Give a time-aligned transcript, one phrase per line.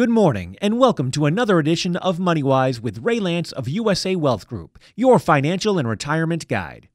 [0.00, 4.48] Good morning, and welcome to another edition of MoneyWise with Ray Lance of USA Wealth
[4.48, 6.88] Group, your financial and retirement guide.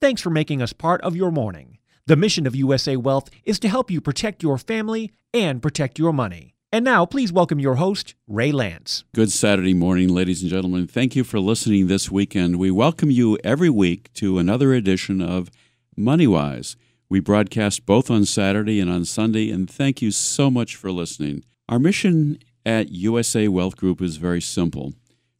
[0.00, 1.78] Thanks for making us part of your morning.
[2.06, 6.12] The mission of USA Wealth is to help you protect your family and protect your
[6.12, 6.54] money.
[6.70, 9.02] And now, please welcome your host, Ray Lance.
[9.12, 10.86] Good Saturday morning, ladies and gentlemen.
[10.86, 12.60] Thank you for listening this weekend.
[12.60, 15.50] We welcome you every week to another edition of
[15.98, 16.76] MoneyWise.
[17.08, 21.42] We broadcast both on Saturday and on Sunday, and thank you so much for listening.
[21.68, 24.92] Our mission at USA Wealth Group is very simple.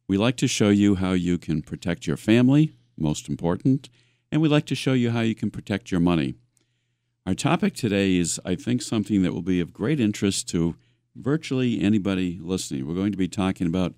[0.07, 3.89] We like to show you how you can protect your family, most important,
[4.31, 6.35] and we like to show you how you can protect your money.
[7.25, 10.75] Our topic today is, I think, something that will be of great interest to
[11.15, 12.85] virtually anybody listening.
[12.85, 13.93] We're going to be talking about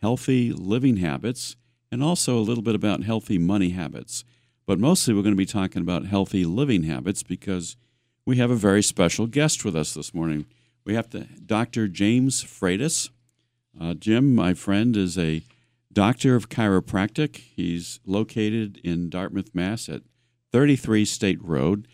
[0.00, 1.56] healthy living habits
[1.92, 4.24] and also a little bit about healthy money habits.
[4.66, 7.76] But mostly, we're going to be talking about healthy living habits because
[8.24, 10.46] we have a very special guest with us this morning.
[10.84, 11.88] We have to, Dr.
[11.88, 13.10] James Freitas.
[13.78, 15.42] Uh, Jim, my friend, is a
[15.92, 17.36] doctor of chiropractic.
[17.36, 19.88] He's located in Dartmouth, Mass.
[19.88, 20.02] at
[20.52, 21.86] 33 State Road,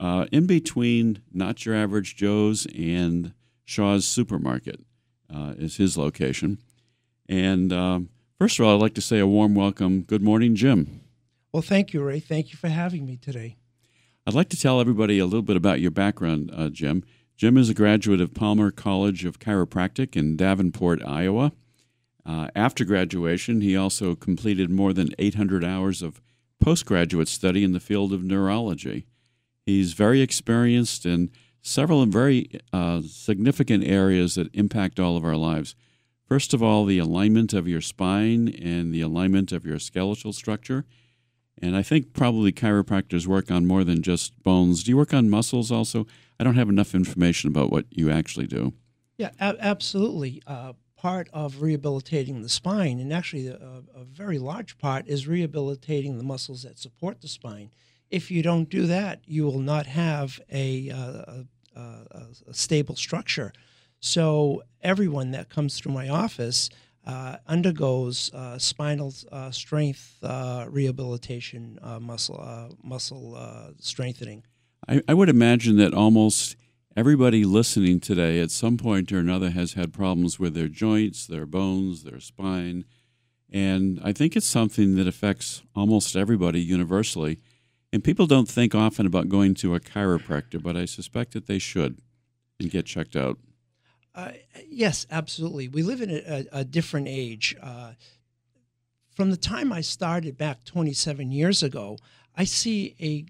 [0.00, 3.32] uh, in between Not Your Average Joe's and
[3.64, 4.80] Shaw's Supermarket
[5.32, 6.58] uh, is his location.
[7.28, 8.08] And um,
[8.38, 10.02] first of all, I'd like to say a warm welcome.
[10.02, 11.00] Good morning, Jim.
[11.52, 12.20] Well, thank you, Ray.
[12.20, 13.56] Thank you for having me today.
[14.26, 17.04] I'd like to tell everybody a little bit about your background, uh, Jim.
[17.36, 21.52] Jim is a graduate of Palmer College of Chiropractic in Davenport, Iowa.
[22.24, 26.22] Uh, after graduation, he also completed more than 800 hours of
[26.60, 29.04] postgraduate study in the field of neurology.
[29.66, 35.74] He's very experienced in several very uh, significant areas that impact all of our lives.
[36.26, 40.86] First of all, the alignment of your spine and the alignment of your skeletal structure.
[41.60, 44.84] And I think probably chiropractors work on more than just bones.
[44.84, 46.06] Do you work on muscles also?
[46.38, 48.74] I don't have enough information about what you actually do.
[49.16, 50.42] Yeah, a- absolutely.
[50.46, 56.16] Uh, part of rehabilitating the spine, and actually a, a, very large part, is rehabilitating
[56.16, 57.70] the muscles that support the spine.
[58.10, 61.42] If you don't do that, you will not have a, uh,
[61.76, 63.52] a, a stable structure.
[64.00, 66.70] So everyone that comes through my office
[67.06, 73.38] uh, undergoes uh, spinal uh, strength uh, rehabilitation, uh, muscle uh, muscle
[73.78, 74.42] strengthening.
[74.88, 76.56] I, I would imagine that almost
[76.96, 81.46] everybody listening today at some point or another has had problems with their joints, their
[81.46, 82.84] bones, their spine.
[83.52, 87.38] And I think it's something that affects almost everybody universally.
[87.92, 91.58] And people don't think often about going to a chiropractor, but I suspect that they
[91.58, 91.98] should
[92.58, 93.38] and get checked out.
[94.16, 94.32] Uh,
[94.66, 95.68] yes, absolutely.
[95.68, 97.54] We live in a, a different age.
[97.62, 97.92] Uh,
[99.14, 101.98] from the time I started back 27 years ago,
[102.34, 103.26] I see a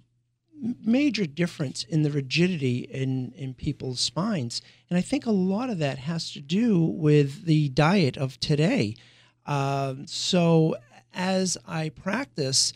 [0.85, 4.63] major difference in the rigidity in, in people's spines.
[4.89, 8.95] And I think a lot of that has to do with the diet of today.
[9.45, 10.77] Um, so
[11.13, 12.73] as I practice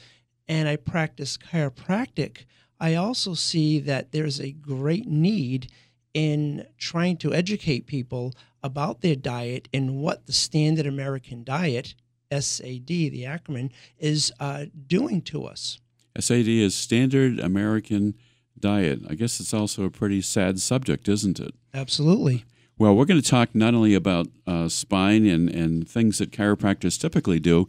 [0.48, 2.44] and I practice chiropractic,
[2.80, 5.70] I also see that there's a great need
[6.14, 11.94] in trying to educate people about their diet and what the standard American diet,
[12.30, 15.78] SAD, the acronym, is uh, doing to us.
[16.18, 18.14] SAD is Standard American
[18.58, 19.00] Diet.
[19.08, 21.54] I guess it's also a pretty sad subject, isn't it?
[21.72, 22.44] Absolutely.
[22.78, 27.00] Well, we're going to talk not only about uh, spine and, and things that chiropractors
[27.00, 27.66] typically do,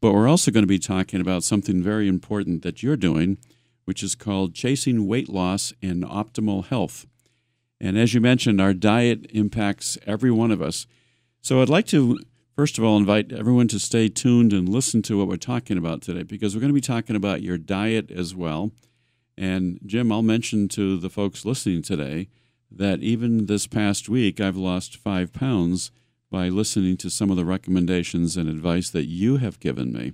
[0.00, 3.38] but we're also going to be talking about something very important that you're doing,
[3.84, 7.06] which is called Chasing Weight Loss and Optimal Health.
[7.84, 10.86] And as you mentioned, our diet impacts every one of us.
[11.42, 12.18] So I'd like to
[12.56, 16.02] First of all, invite everyone to stay tuned and listen to what we're talking about
[16.02, 18.70] today because we're going to be talking about your diet as well.
[19.36, 22.28] And Jim, I'll mention to the folks listening today
[22.70, 25.90] that even this past week, I've lost five pounds
[26.30, 30.12] by listening to some of the recommendations and advice that you have given me.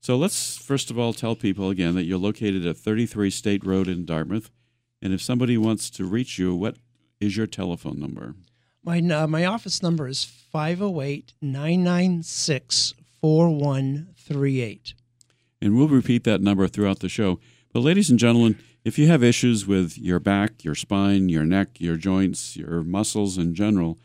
[0.00, 3.88] So let's first of all tell people again that you're located at 33 State Road
[3.88, 4.50] in Dartmouth.
[5.02, 6.78] And if somebody wants to reach you, what
[7.20, 8.34] is your telephone number?
[8.84, 14.94] My, uh, my office number is 508 996 4138.
[15.60, 17.40] And we'll repeat that number throughout the show.
[17.72, 21.80] But, ladies and gentlemen, if you have issues with your back, your spine, your neck,
[21.80, 23.98] your joints, your muscles in general,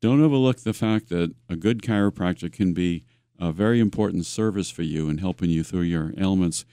[0.00, 3.04] don't overlook the fact that a good chiropractor can be
[3.38, 6.64] a very important service for you in helping you through your ailments.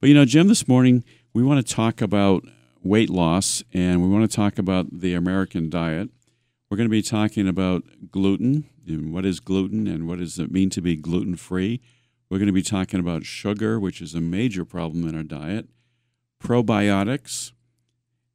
[0.00, 1.02] But, you know, Jim, this morning
[1.32, 2.44] we want to talk about
[2.82, 6.10] weight loss and we want to talk about the American diet.
[6.68, 10.50] We're going to be talking about gluten and what is gluten and what does it
[10.50, 11.80] mean to be gluten free.
[12.28, 15.68] We're going to be talking about sugar, which is a major problem in our diet,
[16.42, 17.52] probiotics,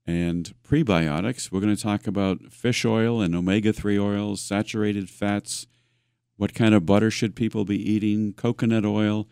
[0.06, 1.51] and prebiotics.
[1.51, 5.65] We're going to talk about fish oil and omega 3 oils, saturated fats,
[6.38, 9.27] what kind of butter should people be eating, coconut oil,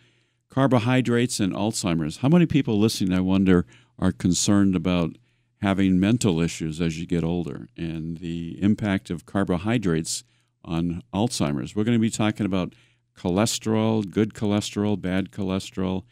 [0.49, 2.17] carbohydrates, and Alzheimer's.
[2.17, 3.65] How many people listening, I wonder,
[3.99, 5.17] are concerned about
[5.61, 10.23] having mental issues as you get older and the impact of carbohydrates
[10.65, 11.75] on Alzheimer's?
[11.75, 12.73] We're going to be talking about
[13.17, 16.03] cholesterol, good cholesterol, bad cholesterol,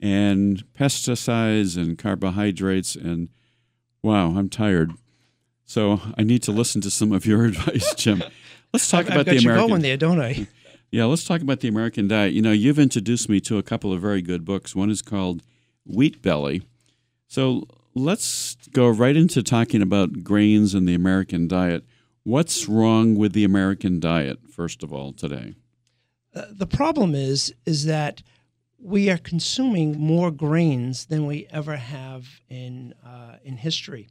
[0.00, 2.94] and pesticides and carbohydrates.
[2.94, 3.28] And
[4.02, 4.92] wow, I'm tired.
[5.64, 8.22] So I need to listen to some of your advice, Jim.
[8.72, 9.68] Let's talk I've about got the you American.
[9.68, 10.46] going there, don't I?
[10.90, 12.32] Yeah, let's talk about the American diet.
[12.32, 14.74] You know, you've introduced me to a couple of very good books.
[14.74, 15.42] One is called
[15.84, 16.62] Wheat Belly.
[17.28, 21.84] So let's go right into talking about grains and the American diet.
[22.24, 25.54] What's wrong with the American diet, first of all, today?
[26.34, 28.22] Uh, the problem is is that
[28.80, 34.08] we are consuming more grains than we ever have in uh, in history.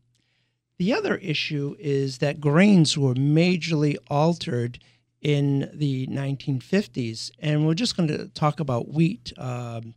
[0.78, 4.78] The other issue is that grains were majorly altered
[5.22, 9.96] in the 1950s, and we're just going to talk about wheat um,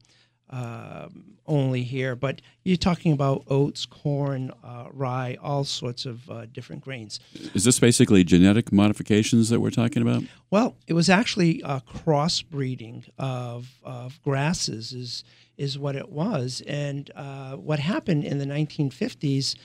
[0.51, 1.09] uh,
[1.47, 2.15] only here.
[2.15, 7.21] But you're talking about oats, corn, uh, rye, all sorts of uh, different grains.
[7.55, 10.25] Is this basically genetic modifications that we're talking about?
[10.51, 15.25] Well, it was actually a crossbreeding of, of grasses is
[15.61, 16.63] is what it was.
[16.67, 19.57] And uh, what happened in the 1950s,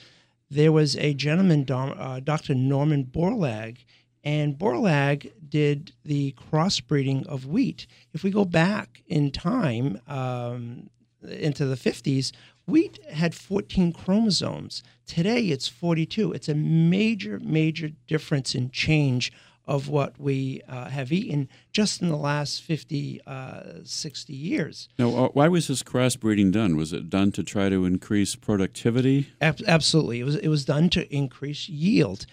[0.50, 2.54] there was a gentleman, uh, Dr.
[2.54, 3.78] Norman Borlaug,
[4.26, 7.86] and Borlaug did the crossbreeding of wheat.
[8.12, 10.90] If we go back in time um,
[11.22, 12.32] into the 50s,
[12.66, 14.82] wheat had 14 chromosomes.
[15.06, 16.32] Today it's 42.
[16.32, 19.32] It's a major, major difference in change
[19.64, 24.88] of what we uh, have eaten just in the last 50, uh, 60 years.
[24.98, 26.76] Now, uh, why was this crossbreeding done?
[26.76, 29.28] Was it done to try to increase productivity?
[29.40, 30.20] Ab- absolutely.
[30.20, 32.26] It was, it was done to increase yield.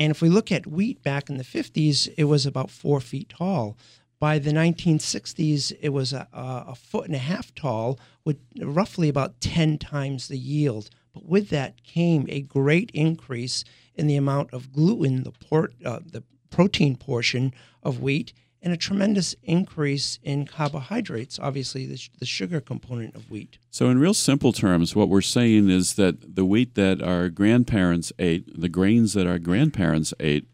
[0.00, 3.28] And if we look at wheat back in the 50s, it was about four feet
[3.28, 3.76] tall.
[4.18, 9.42] By the 1960s, it was a, a, foot and a half tall, with roughly about
[9.42, 10.88] 10 times the yield.
[11.12, 13.62] But with that came a great increase
[13.94, 18.76] in the amount of gluten, the, port, uh, the protein portion of wheat, and a
[18.76, 23.58] tremendous increase in carbohydrates, obviously, the, the, sugar component of wheat.
[23.70, 28.12] So, in real simple terms, what we're saying is that the wheat that our grandparents
[28.18, 30.46] ate, the grains that our grandparents ate,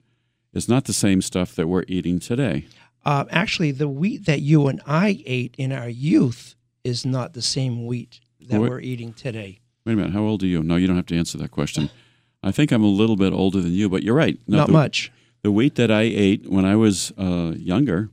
[0.53, 2.67] is not the same stuff that we're eating today.
[3.05, 6.55] Uh, actually, the wheat that you and I ate in our youth
[6.85, 9.61] is not the same wheat that we're eating today.
[9.85, 10.63] Wait a minute, how old are you?
[10.63, 11.91] No, you don't have to answer that question.
[12.43, 14.39] I think I'm a little bit older than you, but you're right.
[14.47, 15.13] No, not the, much.
[15.47, 18.11] The wheat that I ate when I was uh, younger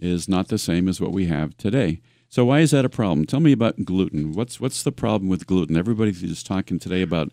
[0.00, 2.00] is not the same as what we have today.
[2.28, 3.24] So why is that a problem?
[3.24, 4.32] Tell me about gluten.
[4.32, 5.76] What's what's the problem with gluten?
[5.76, 7.30] Everybody's just talking today about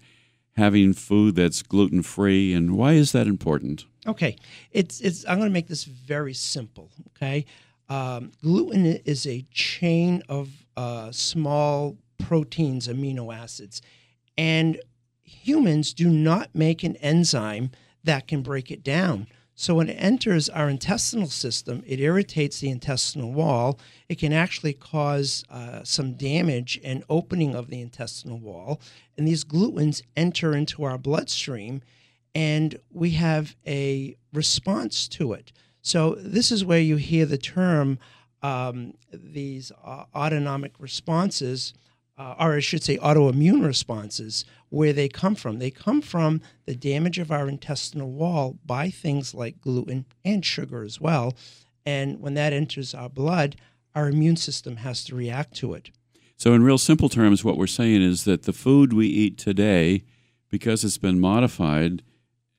[0.55, 3.85] having food that's gluten free, and why is that important?
[4.05, 4.35] Okay,
[4.69, 5.25] it's it's.
[5.27, 6.91] I'm going to make this very simple.
[7.17, 7.47] Okay,
[7.89, 13.81] um, gluten is a chain of uh, small proteins, amino acids,
[14.37, 14.79] and
[15.23, 17.71] humans do not make an enzyme
[18.03, 19.25] that can break it down.
[19.61, 23.77] So when it enters our intestinal system, it irritates the intestinal wall.
[24.07, 28.79] It can actually cause uh, some damage and opening of the intestinal wall.
[29.17, 31.81] And these glutens enter into our bloodstream,
[32.33, 35.51] and we have a response to it.
[35.81, 37.99] So this is where you hear the term
[38.41, 41.73] um, these uh, autonomic responses,
[42.17, 45.59] uh, or I should say autoimmune responses, where they come from.
[45.59, 50.83] They come from the damage of our intestinal wall by things like gluten and sugar
[50.83, 51.35] as well.
[51.85, 53.55] And when that enters our blood,
[53.95, 55.89] our immune system has to react to it.
[56.37, 60.03] So, in real simple terms, what we're saying is that the food we eat today,
[60.49, 62.01] because it's been modified,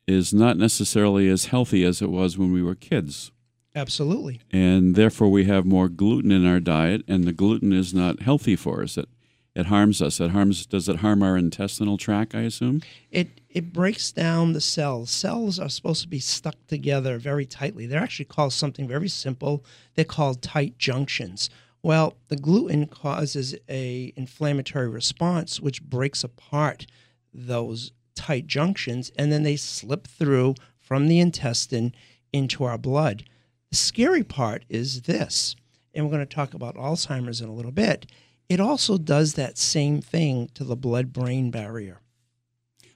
[0.06, 3.32] is not necessarily as healthy as it was when we were kids.
[3.74, 4.40] Absolutely.
[4.50, 8.56] And therefore, we have more gluten in our diet, and the gluten is not healthy
[8.56, 8.98] for us.
[8.98, 9.08] It,
[9.54, 10.20] it harms us.
[10.20, 10.64] It harms.
[10.66, 12.34] Does it harm our intestinal tract?
[12.34, 12.82] I assume.
[13.10, 15.10] It it breaks down the cells.
[15.10, 17.86] Cells are supposed to be stuck together very tightly.
[17.86, 19.64] They're actually called something very simple.
[19.94, 21.50] They're called tight junctions.
[21.82, 26.86] Well, the gluten causes a inflammatory response which breaks apart
[27.32, 31.94] those tight junctions and then they slip through from the intestine
[32.32, 33.24] into our blood.
[33.70, 35.56] The scary part is this,
[35.94, 38.06] and we're going to talk about Alzheimer's in a little bit.
[38.50, 42.00] It also does that same thing to the blood brain barrier.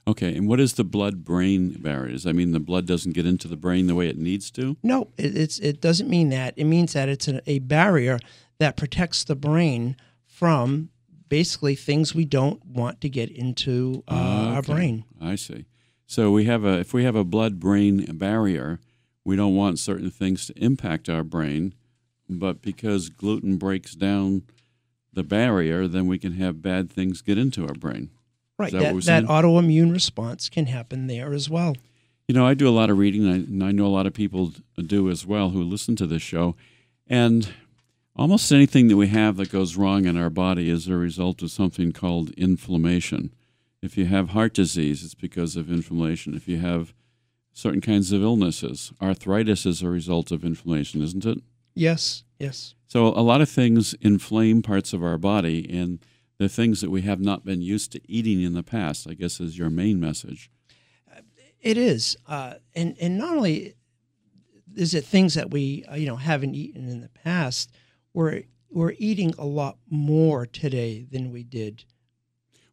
[0.07, 2.11] Okay, and what is the blood-brain barrier?
[2.11, 4.77] Does that mean the blood doesn't get into the brain the way it needs to?
[4.83, 6.53] No, it, it's it doesn't mean that.
[6.57, 8.19] It means that it's an, a barrier
[8.59, 9.95] that protects the brain
[10.27, 10.89] from
[11.27, 14.73] basically things we don't want to get into uh, our Okay.
[14.73, 15.05] brain.
[15.19, 15.65] I see.
[16.05, 18.79] So we have a if we have a blood-brain barrier,
[19.23, 21.73] we don't want certain things to impact our brain,
[22.29, 24.43] but because gluten breaks down
[25.15, 28.09] the barrier, then we can have bad things get into our brain.
[28.57, 28.71] Right.
[28.71, 31.75] that That, that autoimmune response can happen there as well.
[32.27, 34.07] You know, I do a lot of reading, and I, and I know a lot
[34.07, 36.55] of people do as well who listen to this show.
[37.07, 37.49] And
[38.15, 41.51] almost anything that we have that goes wrong in our body is a result of
[41.51, 43.31] something called inflammation.
[43.81, 46.33] If you have heart disease, it's because of inflammation.
[46.33, 46.93] If you have
[47.53, 51.39] certain kinds of illnesses, arthritis is a result of inflammation, isn't it?
[51.75, 52.23] Yes.
[52.39, 52.73] Yes.
[52.87, 55.99] So a lot of things inflame parts of our body, and
[56.37, 59.39] the things that we have not been used to eating in the past, I guess,
[59.39, 60.49] is your main message.
[61.59, 63.73] It is, uh, and and not only
[64.75, 67.71] is it things that we uh, you know haven't eaten in the past,
[68.13, 71.85] we're we're eating a lot more today than we did.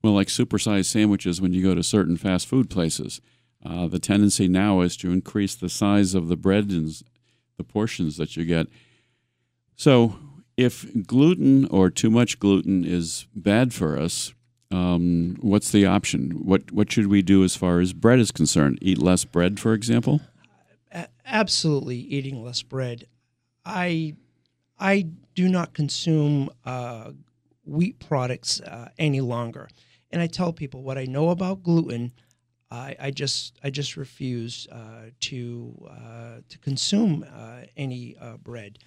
[0.05, 3.21] Well, like supersized sandwiches when you go to certain fast food places.
[3.65, 6.91] Uh, the tendency now is to increase the size of the bread and
[7.57, 8.67] the portions that you get.
[9.77, 10.17] So,
[10.57, 14.35] if gluten or too much gluten is bad for us,
[14.71, 16.31] um, what's the option?
[16.45, 18.79] What what should we do as far as bread is concerned?
[18.81, 20.21] Eat less bread, for example.
[21.25, 23.07] Absolutely, eating less bread.
[23.65, 24.17] I
[24.79, 27.13] I do not consume uh,
[27.65, 29.69] wheat products uh, any longer,
[30.11, 32.13] and I tell people what I know about gluten.
[32.71, 38.79] I, I just I just refuse uh, to uh, to consume uh, any uh, bread.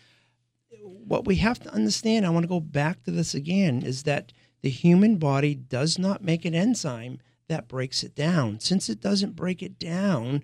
[0.83, 4.31] What we have to understand, I want to go back to this again, is that
[4.61, 8.59] the human body does not make an enzyme that breaks it down.
[8.59, 10.43] Since it doesn't break it down,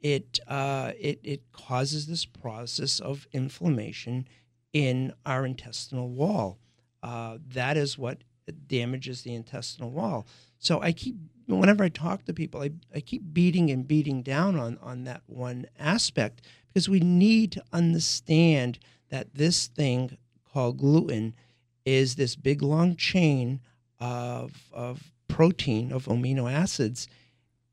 [0.00, 4.28] it uh, it it causes this process of inflammation
[4.72, 6.58] in our intestinal wall.
[7.02, 8.18] Uh, that is what
[8.66, 10.26] damages the intestinal wall.
[10.58, 14.58] So I keep whenever I talk to people, I, I keep beating and beating down
[14.58, 18.78] on on that one aspect because we need to understand
[19.12, 20.16] that this thing
[20.52, 21.34] called gluten
[21.84, 23.60] is this big long chain
[24.00, 27.06] of of protein of amino acids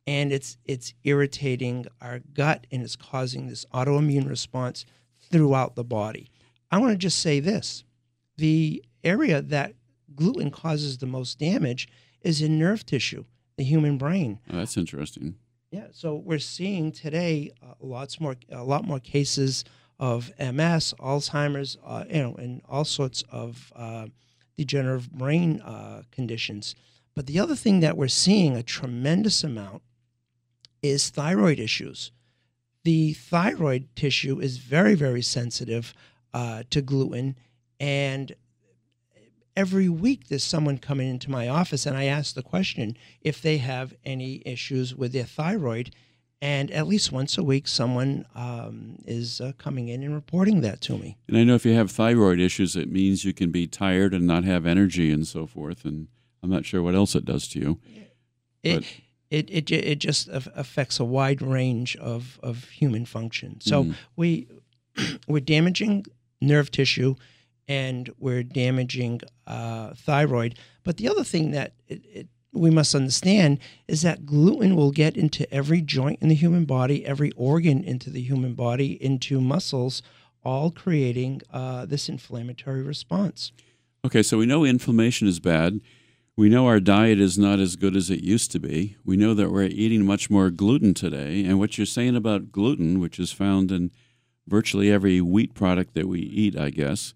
[0.05, 4.85] and it's it's irritating our gut and it's causing this autoimmune response
[5.31, 6.29] throughout the body.
[6.71, 7.83] I want to just say this.
[8.37, 9.75] The area that
[10.15, 11.87] gluten causes the most damage
[12.21, 13.25] is in nerve tissue,
[13.57, 14.39] the human brain.
[14.51, 15.35] Oh, that's interesting.
[15.71, 19.63] Yeah, so we're seeing today uh, lots more, a lot more cases
[19.99, 24.07] of MS, Alzheimer's, uh, you know, and all sorts of uh,
[24.57, 26.75] degenerative brain uh, conditions.
[27.15, 29.81] But the other thing that we're seeing a tremendous amount
[30.81, 32.11] is thyroid issues.
[32.83, 35.93] The thyroid tissue is very, very sensitive
[36.33, 37.35] uh, to gluten,
[37.79, 38.35] and
[39.59, 43.57] every week there's someone coming into my office and I ask the question if they
[43.57, 45.93] have any issues with their thyroid.
[46.41, 50.79] And at least once a week, someone um, is uh, coming in and reporting that
[50.81, 51.17] to me.
[51.27, 54.25] And I know if you have thyroid issues, it means you can be tired and
[54.25, 55.83] not have energy and so forth.
[55.83, 56.07] And
[56.41, 57.79] I'm not sure what else it does to you.
[58.63, 58.85] It,
[59.29, 63.59] it, it, it just affects a wide range of, of human function.
[63.59, 63.95] So Mhm.
[64.15, 64.47] we,
[65.27, 66.05] we're damaging
[66.41, 67.15] nerve tissue
[67.67, 70.57] and we're damaging uh, thyroid.
[70.83, 75.15] But the other thing that it, it, we must understand is that gluten will get
[75.15, 80.01] into every joint in the human body, every organ into the human body, into muscles,
[80.43, 83.51] all creating uh, this inflammatory response.
[84.05, 85.81] Okay, so we know inflammation is bad.
[86.37, 88.95] We know our diet is not as good as it used to be.
[89.03, 91.43] We know that we're eating much more gluten today.
[91.43, 93.91] And what you're saying about gluten, which is found in
[94.47, 97.13] virtually every wheat product that we eat, I guess,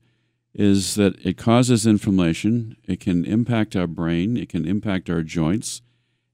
[0.53, 2.77] is that it causes inflammation.
[2.87, 5.81] It can impact our brain, it can impact our joints,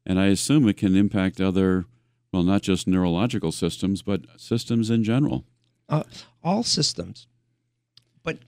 [0.05, 1.85] and I assume it can impact other,
[2.33, 5.45] well, not just neurological systems, but systems in general.
[5.89, 6.03] uh,
[6.43, 7.27] all systems.
[8.23, 8.39] But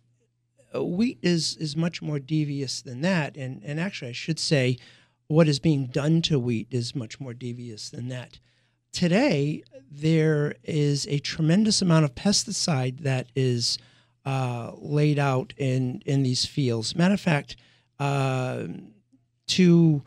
[0.75, 4.77] uh, wheat is is much more devious than that, and and actually, I should say,
[5.27, 8.39] what is being done to wheat is much more devious than that.
[8.91, 13.77] Today, there is a tremendous amount of pesticide that is
[14.25, 16.95] uh, laid out in in these fields.
[16.95, 17.55] Matter of fact,
[17.99, 18.65] uh,
[19.47, 20.03] to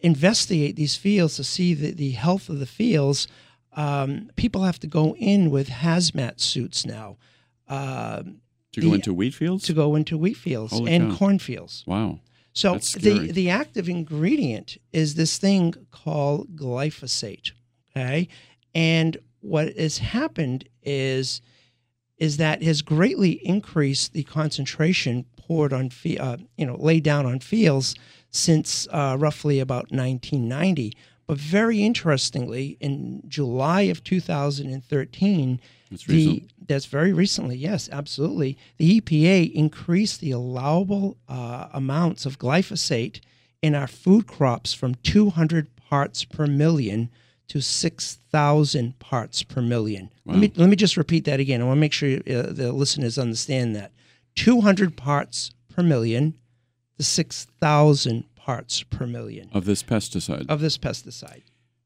[0.00, 3.26] investigate these fields to see the, the health of the fields,
[3.72, 7.16] um, people have to go in with hazmat suits now
[7.68, 8.40] um,
[8.72, 9.64] To go into wheat fields?
[9.64, 11.84] to go into wheat fields Holy and cornfields.
[11.86, 12.20] wow.
[12.52, 17.52] So the the active ingredient is this thing called glyphosate.
[17.94, 18.28] Okay,
[18.74, 21.42] and what has happened is
[22.18, 27.40] is that has greatly increased the concentration poured on, uh, you know, laid down on
[27.40, 27.94] fields
[28.30, 30.92] since uh, roughly about 1990.
[31.26, 38.58] But very interestingly, in July of 2013, That's the that's very recently, yes, absolutely.
[38.76, 43.20] The EPA increased the allowable uh, amounts of glyphosate
[43.62, 47.08] in our food crops from 200 parts per million
[47.48, 50.10] to 6,000 parts per million.
[50.24, 51.60] Let me let me just repeat that again.
[51.62, 53.92] I want to make sure uh, the listeners understand that.
[54.34, 56.34] 200 parts per million
[56.98, 60.48] to 6,000 parts per million of this pesticide.
[60.48, 61.42] of this pesticide.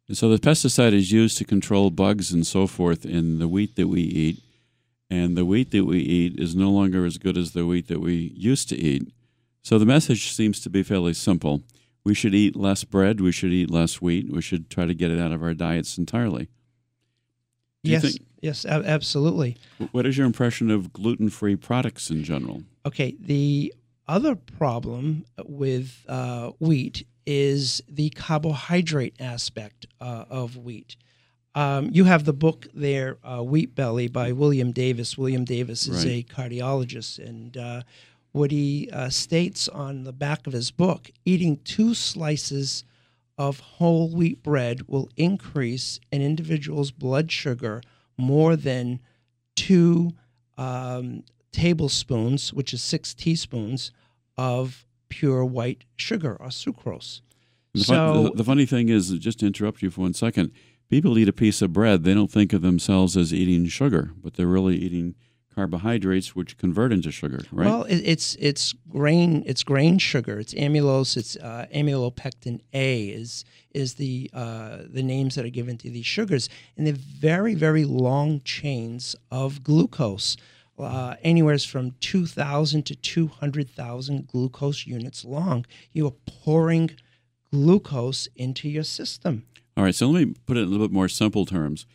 [0.08, 3.76] And so the pesticide is used to control bugs and so forth in the wheat
[3.76, 4.42] that we eat.
[5.08, 8.00] And the wheat that we eat is no longer as good as the wheat that
[8.00, 9.12] we used to eat.
[9.62, 11.62] So the message seems to be fairly simple.
[12.04, 13.20] We should eat less bread.
[13.20, 14.30] We should eat less wheat.
[14.32, 16.48] We should try to get it out of our diets entirely.
[17.84, 19.56] Do yes, think- yes, absolutely.
[19.92, 22.62] What is your impression of gluten free products in general?
[22.86, 23.72] Okay, the
[24.08, 30.96] other problem with uh, wheat is the carbohydrate aspect uh, of wheat.
[31.54, 35.18] Um, you have the book there, uh, Wheat Belly by William Davis.
[35.18, 36.24] William Davis is Right.
[36.30, 37.82] a cardiologist, and uh,
[38.32, 42.84] what he uh, states on the back of his book eating two slices
[43.36, 47.80] of whole wheat bread will increase an individual's blood sugar
[48.18, 49.00] more than
[49.56, 50.12] two
[50.58, 51.22] um,
[51.52, 53.92] tablespoons, which is six teaspoons,
[54.36, 57.20] of pure white sugar or sucrose.
[57.74, 60.52] The, fun- So- the, the funny thing is, just to interrupt you for one second,
[60.88, 62.04] people eat a piece of bread.
[62.04, 65.14] They don't think of themselves as eating sugar, but they're really eating
[65.54, 67.66] carbohydrates, which convert into sugar, right?
[67.66, 70.38] Well, it, it's it's grain it's grain sugar.
[70.38, 71.16] It's amylose.
[71.16, 76.06] It's uh, amylopectin A is is the uh, the names that are given to these
[76.06, 80.36] sugars, and they're very very long chains of glucose,
[80.78, 85.66] uh, anywhere from two thousand to two hundred thousand glucose units long.
[85.92, 86.90] You are pouring
[87.52, 89.44] glucose into your system.
[89.76, 91.86] All right, so let me put it in a little bit more simple terms.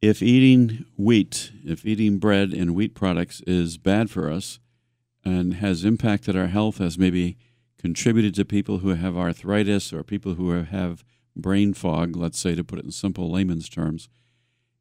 [0.00, 4.60] If eating wheat, if eating bread and wheat products is bad for us
[5.24, 7.36] and has impacted our health, has maybe
[7.78, 12.64] contributed to people who have arthritis or people who have brain fog, let's say to
[12.64, 14.08] put it in simple layman's terms,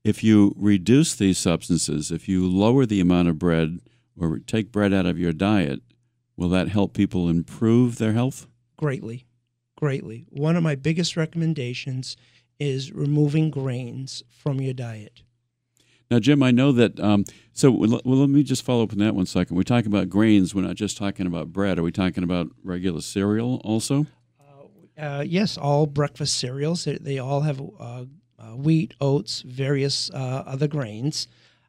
[0.03, 3.80] if you reduce these substances, if you lower the amount of bread
[4.15, 5.82] or take bread out of your diet,
[6.36, 8.47] will that help people improve their health?
[8.77, 9.25] greatly,
[9.75, 10.25] greatly.
[10.30, 12.15] One of my biggest recommendations
[12.59, 15.21] is removing grains from your diet.
[16.09, 16.99] Now, Jim, I know that.
[16.99, 19.57] Um, so, well, let me just follow up on that one second.
[19.57, 20.55] We're talking about grains.
[20.55, 21.79] We're not just talking about bread.
[21.79, 24.05] Are we talking about regular cereal also?
[24.97, 26.85] Uh, yes, all breakfast cereals.
[26.85, 28.05] They, they all have uh,
[28.39, 31.27] uh, wheat, oats, various uh, other grains.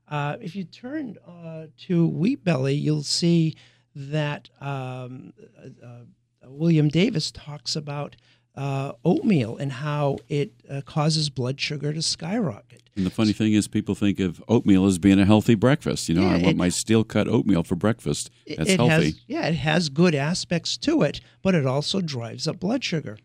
[0.09, 3.55] Uh, if you turn uh, to Wheat Belly, you'll see
[3.95, 6.05] that um, uh, uh,
[6.45, 8.17] William Davis talks about
[8.59, 12.83] uh, oatmeal and how it uh, causes blood sugar to skyrocket.
[12.97, 16.09] And the funny thing is, people think of oatmeal as being a healthy breakfast.
[16.09, 18.31] You know, Yeah, I want it- my steel cut oatmeal for breakfast.
[18.49, 18.93] That's it healthy.
[19.13, 23.17] Has, yeah, it has good aspects to it, but it also drives up blood sugar.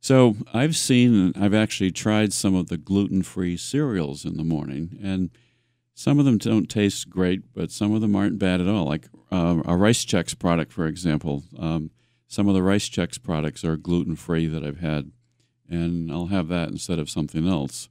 [0.00, 4.98] So I've seen, I've actually tried some of the gluten free cereals in the morning,
[5.02, 5.30] and
[5.94, 8.86] some of them don't taste great, but some of them aren't bad at all.
[8.86, 11.44] Like uh, a Rice Chex product, for example.
[11.58, 11.90] Um,
[12.32, 15.12] some of the Rice Chex products are gluten free that I've had,
[15.68, 17.90] and I'll have that instead of something else.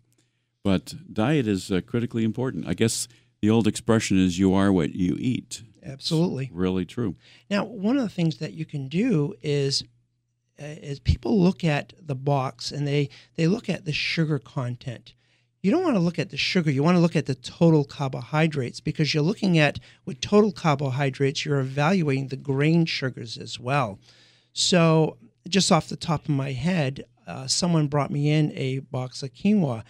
[0.64, 2.68] But diet is uh, critically important.
[2.68, 3.08] I guess
[3.40, 5.62] the old expression is you are what you eat.
[5.86, 6.50] Absolutely.
[6.52, 7.18] Really true.
[7.52, 9.84] Now, one of the things that you can do is
[10.60, 15.14] uh, is people look at the box and they they look at the sugar content.
[15.62, 16.72] You don't want to look at the sugar.
[16.72, 21.46] You want to look at the total carbohydrates because you're looking at with total carbohydrates,
[21.46, 24.00] you're evaluating the grain sugars as well.
[24.54, 29.24] So, just off the top of my head, uh, someone brought me in a box
[29.24, 29.84] of quinoa,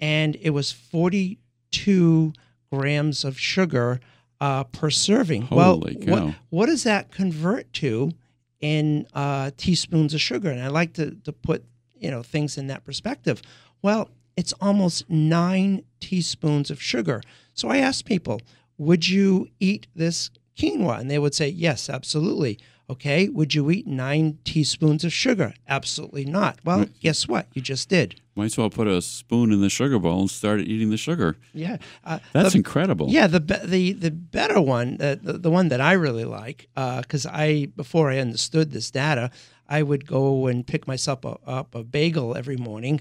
[0.00, 2.32] and it was 42
[2.70, 4.00] grams of sugar
[4.40, 5.42] uh, per serving.
[5.42, 6.26] Holy well.
[6.26, 8.12] What, what does that convert to
[8.60, 10.50] in uh, teaspoons of sugar?
[10.50, 11.64] And I like to, to put
[11.96, 13.42] you know things in that perspective.
[13.82, 17.20] Well, it's almost nine teaspoons of sugar.
[17.54, 18.40] So I asked people,
[18.76, 21.00] would you eat this quinoa?
[21.00, 22.58] And they would say, yes, absolutely.
[22.90, 25.52] Okay, would you eat nine teaspoons of sugar?
[25.68, 26.58] Absolutely not.
[26.64, 27.46] Well, guess what?
[27.52, 28.18] You just did.
[28.34, 31.36] Might as well put a spoon in the sugar bowl and start eating the sugar.
[31.52, 31.76] Yeah.
[32.02, 33.08] Uh, That's the- incredible.
[33.10, 37.26] Yeah, the the the better one, the the, the one that I really like, because
[37.26, 39.30] I before I understood this data,
[39.68, 43.00] I would go and pick myself a, up a bagel every morning,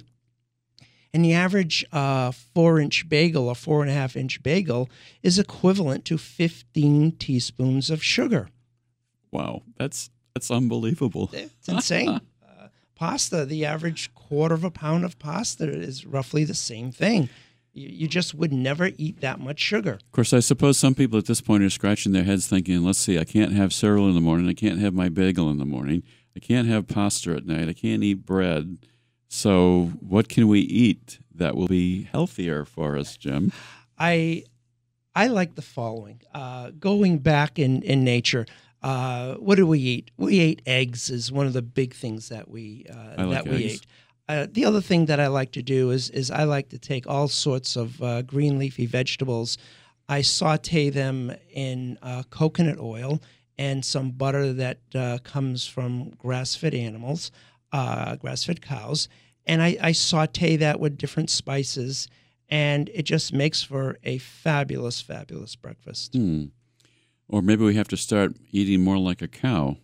[1.13, 4.89] And the average uh, four inch bagel or four and a half inch bagel
[5.23, 8.49] is equivalent to 15 teaspoons of sugar.
[9.31, 11.29] Wow, that's that's unbelievable.
[11.33, 12.09] It's insane.
[12.43, 17.29] uh, pasta, the average quarter of a pound of pasta is roughly the same thing.
[17.73, 19.93] You, you just would never eat that much sugar.
[19.93, 22.99] Of course, I suppose some people at this point are scratching their heads thinking, let's
[22.99, 24.47] see, I can't have cereal in the morning.
[24.47, 26.03] I can't have my bagel in the morning.
[26.35, 27.67] I can't have pasta at night.
[27.67, 28.77] I can't eat bread.
[29.27, 33.51] So, what can we eat that will be healthier for us, Jim?
[33.97, 34.43] I
[35.15, 36.21] I like the following.
[36.33, 38.45] Uh, going back in in nature,
[38.83, 40.11] uh, what do we eat?
[40.17, 43.65] We ate eggs is one of the big things that we uh, like that we
[43.65, 43.73] eggs.
[43.73, 43.85] ate.
[44.29, 47.07] Uh, the other thing that I like to do is is I like to take
[47.07, 49.57] all sorts of uh, green leafy vegetables.
[50.09, 53.21] I saute them in uh, coconut oil
[53.57, 57.31] and some butter that uh, comes from grass-fed animals,
[57.71, 59.09] uh, grass-fed cows,
[59.45, 62.07] and I, I saute that with different spices,
[62.49, 66.13] and it just makes for a fabulous, fabulous breakfast.
[66.13, 66.45] Hmm.
[67.29, 69.77] Or maybe we have to start eating more like a cow.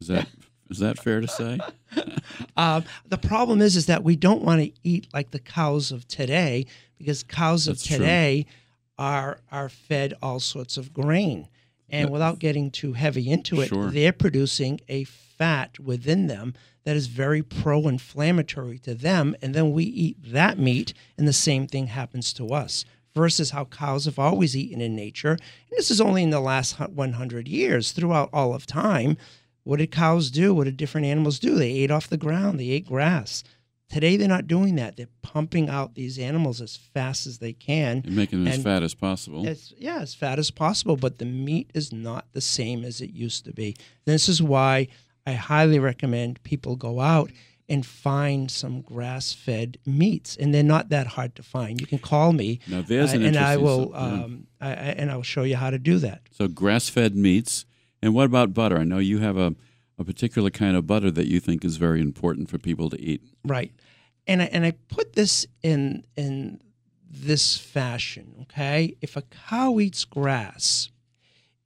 [0.00, 0.28] Is that
[0.70, 1.58] is that fair to say?
[2.56, 6.06] Uh, the problem is, is that we don't want to eat like the cows of
[6.08, 6.66] today
[6.98, 7.98] because cows of That's true.
[7.98, 8.46] today
[8.98, 11.48] are are fed all sorts of grain,
[11.88, 13.90] and without getting too heavy into it, Sure.
[13.90, 19.84] they're producing a fat within them that is very pro-inflammatory to them, and then we
[19.84, 22.84] eat that meat, and the same thing happens to us.
[23.14, 26.80] Versus how cows have always eaten in nature, and this is only in the last
[26.80, 27.92] 100 years.
[27.92, 29.18] Throughout all of time,
[29.64, 30.54] what did cows do?
[30.54, 31.54] What did different animals do?
[31.54, 33.44] They ate off the ground, they ate grass.
[33.92, 34.96] Today, they're not doing that.
[34.96, 38.00] They're pumping out these animals as fast as they can.
[38.06, 39.46] And making them as fat as possible.
[39.46, 43.10] As, yeah, as fat as possible, but the meat is not the same as it
[43.10, 43.76] used to be.
[44.06, 44.88] This is why
[45.26, 47.30] I highly recommend people go out
[47.72, 50.36] and find some grass fed meats.
[50.36, 51.80] And they're not that hard to find.
[51.80, 52.60] You can call me.
[52.68, 53.98] Now there's uh, an and I will, yeah.
[53.98, 56.20] um, I, and I'll show you how to do that.
[56.32, 57.64] So grass-fed meats.
[58.02, 58.76] And what about butter?
[58.76, 59.54] I know you have a,
[59.98, 63.22] a particular kind of butter that you think is very important for people to eat.
[63.42, 63.72] Right.
[64.26, 66.60] And I, and I put this in in
[67.10, 68.96] this fashion, okay?
[69.00, 70.90] If a cow eats grass,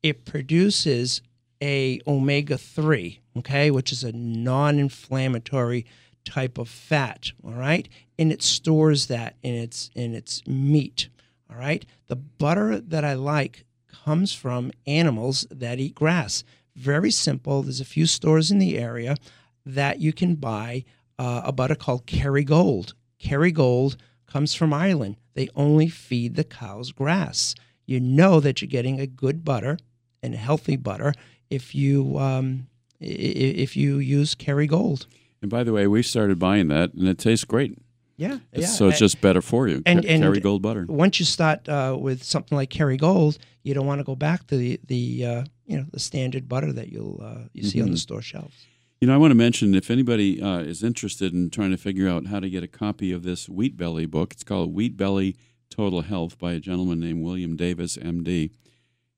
[0.05, 1.21] it produces
[1.61, 5.87] a omega 3, okay, which is a non-inflammatory
[6.25, 7.89] type of fat, all right?
[8.19, 11.09] And it stores that in its in its meat,
[11.51, 11.85] all right?
[12.09, 16.45] The butter that I like comes from animals that eat grass.
[16.75, 17.63] Very simple.
[17.63, 19.17] There's a few stores in the area
[19.65, 20.85] that you can buy
[21.19, 22.93] uh, a butter called Kerrygold.
[23.21, 23.97] Kerrygold
[24.27, 25.17] comes from Ireland.
[25.35, 27.55] They only feed the cows grass.
[27.87, 29.79] You know that you're getting a good butter
[30.23, 31.15] and healthy butter
[31.51, 32.67] if you um,
[33.01, 35.07] if you use Kerrygold.
[35.43, 37.79] And by the way, we started buying that, and it tastes great.
[38.17, 38.67] Yeah, It's- yeah.
[38.69, 39.83] So it's just better for you.
[39.85, 40.87] and- and- Kerrygold butter.
[40.89, 44.57] once you start uh, with something like Kerrygold, you don't want to go back to
[44.57, 47.99] the the uh, you know the standard butter that you'll uh, you see on the
[47.99, 48.55] store shelves.
[49.03, 52.09] You know, I want to mention if anybody uh, is interested in trying to figure
[52.09, 55.37] out how to get a copy of this Wheat Belly book, it's called Wheat Belly
[55.69, 58.51] Total Health by a gentleman named William Davis, MD.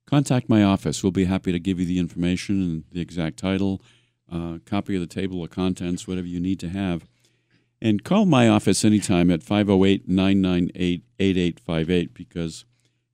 [0.09, 1.03] Contact my office.
[1.03, 3.79] We'll be happy to give you the information and the exact title,
[4.31, 7.05] uh, copy of the table of contents, whatever you need to have.
[7.79, 12.65] And call my office anytime at 508 998 8858 because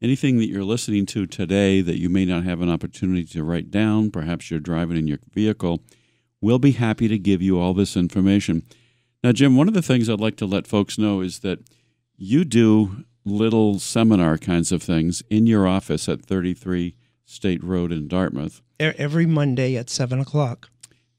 [0.01, 3.69] anything that you're listening to today that you may not have an opportunity to write
[3.69, 5.81] down, perhaps you're driving in your vehicle,
[6.39, 8.63] we'll be happy to give you all this information.
[9.21, 11.59] Now, Jim, one of the things I'd like to let folks know is that
[12.15, 18.07] you do little seminar kinds of things in your office at 33 State Road in
[18.07, 18.61] Dartmouth.
[18.79, 20.69] Every Monday at seven o'clock.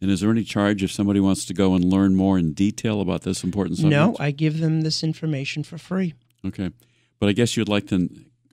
[0.00, 3.00] And is there any charge if somebody wants to go and learn more in detail
[3.00, 3.90] about this important subject?
[3.90, 6.14] No, I give them this information for free.
[6.44, 6.70] Okay.
[7.18, 8.08] But I guess you'd like to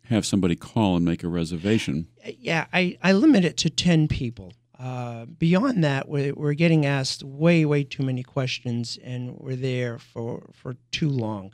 [0.06, 2.08] have somebody call and make a reservation.
[2.40, 4.54] Yeah, I, I limit it to 10 people.
[4.80, 9.98] Uh, beyond that, we're, we're getting asked way, way too many questions, and we're there
[10.00, 11.54] for, for too long.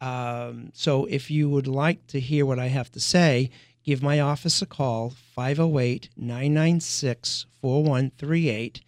[0.00, 3.50] Um, so if you would like to hear what I have to say,
[3.84, 8.80] give my office a call, 508 996 4138,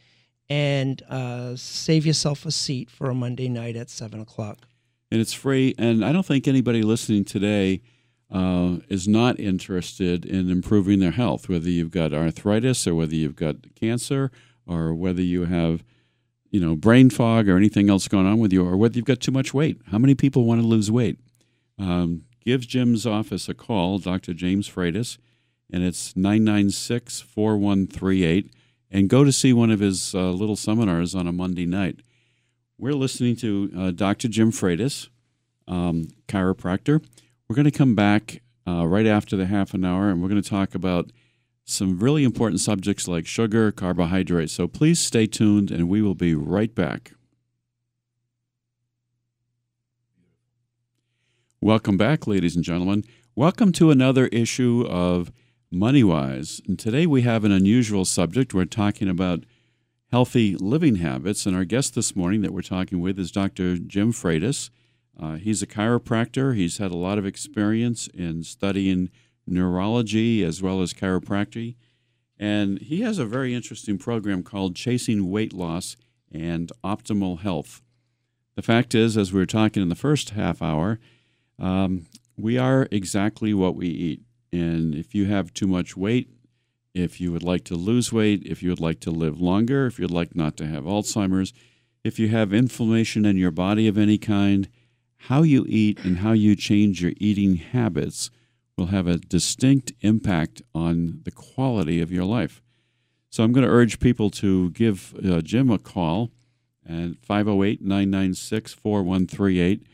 [0.48, 4.66] and uh, save yourself a seat for a Monday night at 7 o'clock.
[5.10, 5.74] and it's free.
[5.78, 7.82] And I don't think anybody listening today
[8.32, 13.34] uh, is not interested in improving their health, whether you've got arthritis or whether you've
[13.34, 14.30] got cancer
[14.66, 15.82] or whether you have,
[16.50, 19.20] you know, brain fog or anything else going on with you, or whether you've got
[19.20, 19.80] too much weight.
[19.90, 21.18] How many people want to lose weight?
[21.78, 24.34] Um, give Jim's office a call, Dr.
[24.34, 25.18] James Freitas,
[25.72, 28.52] and it's 996 4138,
[28.90, 32.00] and go to see one of his uh, little seminars on a Monday night.
[32.76, 34.28] We're listening to uh, Dr.
[34.28, 35.08] Jim Freitas,
[35.68, 37.04] um, chiropractor.
[37.48, 40.42] We're going to come back uh, right after the half an hour, and we're going
[40.42, 41.10] to talk about
[41.70, 44.52] some really important subjects like sugar, carbohydrates.
[44.52, 47.12] So please stay tuned, and we will be right back.
[51.60, 53.04] Welcome back, ladies and gentlemen.
[53.36, 55.30] Welcome to another issue of
[55.72, 56.66] MoneyWise.
[56.66, 58.52] And today we have an unusual subject.
[58.52, 59.44] We're talking about
[60.10, 61.46] healthy living habits.
[61.46, 63.76] And our guest this morning that we're talking with is Dr.
[63.76, 64.70] Jim Freitas.
[65.18, 66.56] Uh, he's a chiropractor.
[66.56, 69.10] He's had a lot of experience in studying
[69.50, 71.76] neurology as well as chiropractic.
[72.38, 75.96] And he has a very interesting program called Chasing Weight Loss
[76.32, 77.82] and Optimal Health.
[78.56, 80.98] The fact is, as we were talking in the first half hour,
[81.58, 84.22] um, we are exactly what we eat.
[84.52, 86.30] And if you have too much weight,
[86.94, 89.98] if you would like to lose weight, if you would like to live longer, if
[89.98, 91.52] you'd like not to have Alzheimer's,
[92.02, 94.68] if you have inflammation in your body of any kind,
[95.24, 98.30] how you eat and how you change your eating habits
[98.80, 102.62] will have a distinct impact on the quality of your life.
[103.28, 106.30] So I'm going to urge people to give uh, Jim a call
[106.88, 109.86] at 508 996 4138.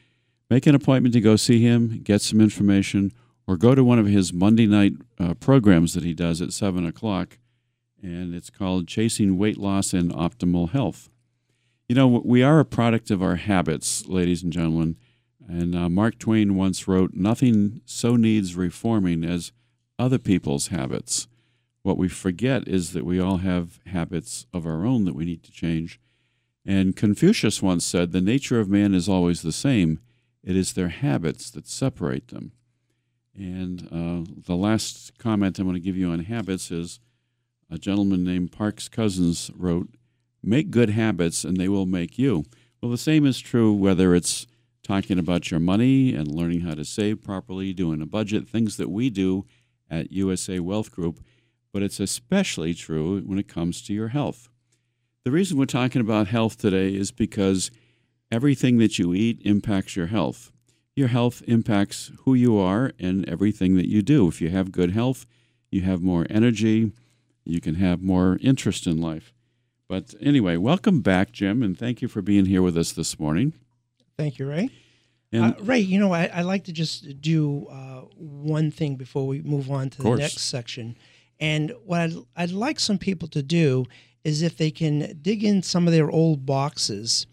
[0.49, 3.12] Make an appointment to go see him, get some information,
[3.46, 6.87] or go to one of his Monday night uh, programs that he does at 7
[6.87, 7.38] o'clock.
[8.01, 11.11] And it's called Chasing Weight Loss and Optimal Health.
[11.88, 14.96] You know, we are a product of our habits, ladies and gentlemen.
[15.48, 19.52] And uh, Mark Twain once wrote, Nothing so needs reforming as
[19.98, 21.28] other people's habits.
[21.82, 25.44] What we forget is that we all have habits of our own that we need
[25.44, 26.00] to change.
[26.64, 30.00] And Confucius once said, The nature of man is always the same,
[30.42, 32.52] it is their habits that separate them.
[33.37, 36.98] And uh, the last comment I'm going to give you on habits is
[37.70, 39.88] a gentleman named Parks Cousins wrote,
[40.42, 42.44] Make good habits and they will make you.
[42.80, 44.46] Well, the same is true whether it's
[44.87, 48.88] talking about your money and learning how to save properly, doing a budget, things that
[48.88, 49.44] we do
[49.90, 51.20] at USA Wealth Group,
[51.72, 54.49] but it's especially true when it comes to your health.
[55.25, 57.72] The reason we're talking about health today is because
[58.31, 60.53] everything that you eat impacts your health.
[60.94, 64.29] Your health impacts who you are and everything that you do.
[64.29, 65.27] If you have good health,
[65.70, 66.92] you have more energy,
[67.44, 69.33] you can have more interest in life.
[69.88, 73.53] But anyway, welcome back, Jim, and thank you for being here with us this morning.
[74.18, 74.70] Thank you, Ray.
[75.33, 79.26] And uh, Ray, you know, I, I like to just do uh, one thing before
[79.26, 80.96] we move on to the next section.
[81.38, 83.85] And what I'd, I'd like some people to do
[84.24, 87.26] is if they can dig in some of their old boxes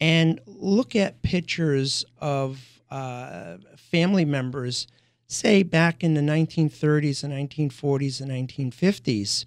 [0.00, 4.86] and look at pictures of uh, family members,
[5.26, 9.46] say back in the 1930s and 1940s and 1950s,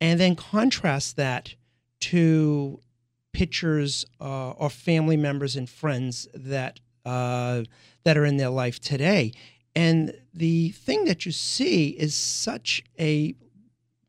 [0.00, 1.54] and then contrast that
[2.00, 2.80] to
[3.36, 7.62] pictures uh, or family members and friends that uh,
[8.02, 9.30] that are in their life today.
[9.74, 13.34] And the thing that you see is such a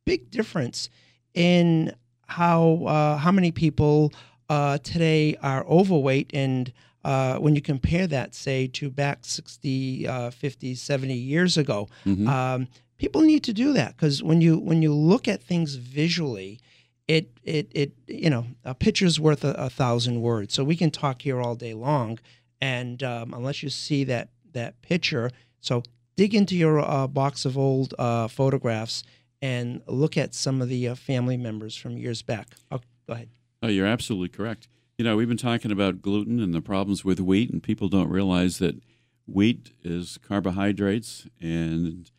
[0.06, 0.90] big difference
[1.34, 1.94] in
[2.28, 4.14] how uh, how many people
[4.50, 6.72] uh, today are overweight and
[7.04, 12.28] uh, when you compare that say to back 60 uh, 50 70 years ago mm-hmm.
[12.30, 16.60] um, people need to do that because when you when you look at things visually
[17.08, 20.54] it it it you know a picture's worth a, a thousand words.
[20.54, 22.20] So we can talk here all day long,
[22.62, 25.84] and um, unless you see that that picture, so
[26.16, 29.04] dig into your uh, box of old uh, photographs
[29.42, 32.48] and look at some of the uh, family members from years back.
[32.72, 33.30] Oh, go ahead.
[33.62, 34.68] Oh, you're absolutely correct.
[34.98, 38.10] You know, we've been talking about gluten and the problems with wheat, and people don't
[38.10, 38.82] realize that
[39.28, 42.10] wheat is carbohydrates and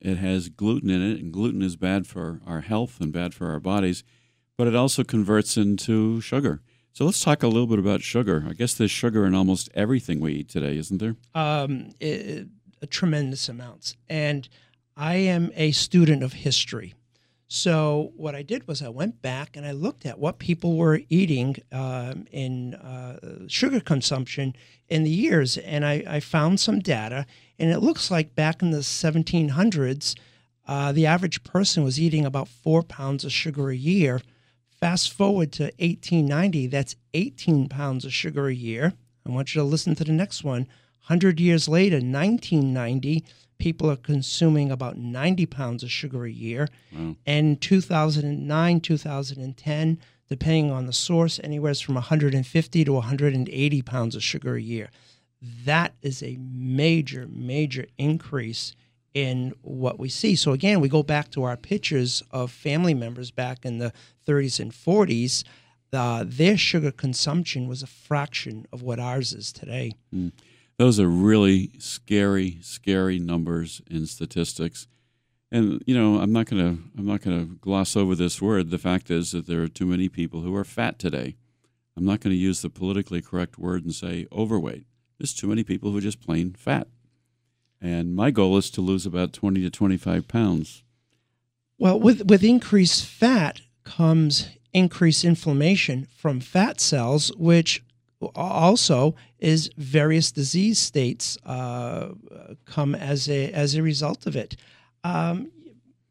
[0.00, 3.50] it has gluten in it, and gluten is bad for our health and bad for
[3.50, 4.04] our bodies
[4.58, 6.60] but it also converts into sugar.
[6.92, 8.44] So let's talk a little bit about sugar.
[8.46, 11.14] I guess there's sugar in almost everything we eat today, isn't there?
[11.34, 12.48] Um, it,
[12.90, 13.96] tremendous amounts.
[14.08, 14.48] And
[14.96, 16.94] I am a student of history.
[17.46, 21.00] So what I did was I went back and I looked at what people were
[21.08, 24.54] eating um, in uh, sugar consumption
[24.88, 27.26] in the years, and I, I, found some data,
[27.58, 30.14] and it looks like back in the 1700s,
[30.66, 34.20] uh, the average person was eating about four pounds of sugar a year
[34.80, 38.92] Fast forward to 1890, that's 18 pounds of sugar a year.
[39.26, 40.68] I want you to listen to the next one.
[41.08, 43.24] 100 years later, 1990,
[43.58, 46.68] people are consuming about 90 pounds of sugar a year.
[46.96, 47.16] Wow.
[47.26, 54.54] And 2009, 2010, depending on the source, anywhere from 150 to 180 pounds of sugar
[54.54, 54.90] a year.
[55.64, 58.74] That is a major, major increase
[59.14, 60.36] in what we see.
[60.36, 63.92] So again, we go back to our pictures of family members back in the
[64.26, 65.44] 30s and 40s.
[65.92, 69.92] Uh, their sugar consumption was a fraction of what ours is today.
[70.14, 70.32] Mm.
[70.76, 74.86] Those are really scary, scary numbers in statistics.
[75.50, 78.70] And you know, I'm not gonna I'm not gonna gloss over this word.
[78.70, 81.36] The fact is that there are too many people who are fat today.
[81.98, 84.86] I'm not going to use the politically correct word and say overweight.
[85.18, 86.86] There's too many people who are just plain fat.
[87.80, 90.82] And my goal is to lose about 20 to 25 pounds.
[91.78, 97.84] Well, with with increased fat comes increased inflammation from fat cells, which
[98.34, 102.08] also is various disease states uh,
[102.64, 104.56] come as a as a result of it.
[105.04, 105.52] Um,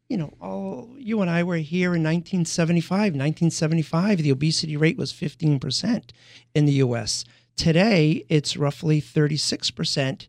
[0.08, 3.12] you know, all you and I were here in 1975.
[3.12, 6.10] 1975, the obesity rate was 15%
[6.54, 7.26] in the U.S.
[7.56, 10.28] Today, it's roughly 36 percent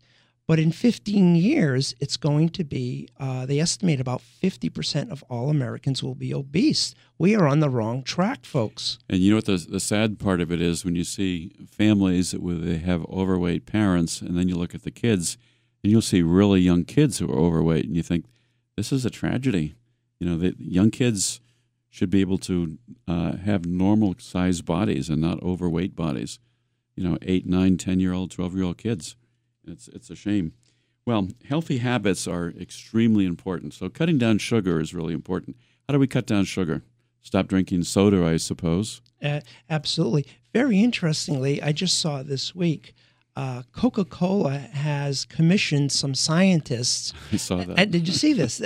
[0.49, 5.51] but in 15 years, it's going to be, uh, they estimate about 50% of all
[5.51, 6.95] Americans will be obese.
[7.19, 8.97] We are on the wrong track, folks.
[9.07, 12.31] And you know what the, the sad part of it is when you see families
[12.31, 15.37] where they have overweight parents, and then you look at the kids,
[15.83, 18.25] and you'll see really young kids who are overweight, and you think,
[18.75, 19.75] this is a tragedy.
[20.19, 21.41] You know, the young kids
[21.91, 26.39] should be able to uh, have normal sized bodies and not overweight bodies.
[26.95, 29.15] You know, eight, nine, 10 year old, 12 year old kids.
[29.65, 30.53] It's, it's a shame.
[31.05, 33.73] Well, healthy habits are extremely important.
[33.73, 35.57] So, cutting down sugar is really important.
[35.87, 36.83] How do we cut down sugar?
[37.21, 39.01] Stop drinking soda, I suppose.
[39.21, 40.25] Uh, absolutely.
[40.53, 42.93] Very interestingly, I just saw this week
[43.39, 47.13] uh, Coca Cola has commissioned some scientists.
[47.31, 47.79] I saw that.
[47.79, 48.61] And did you see this?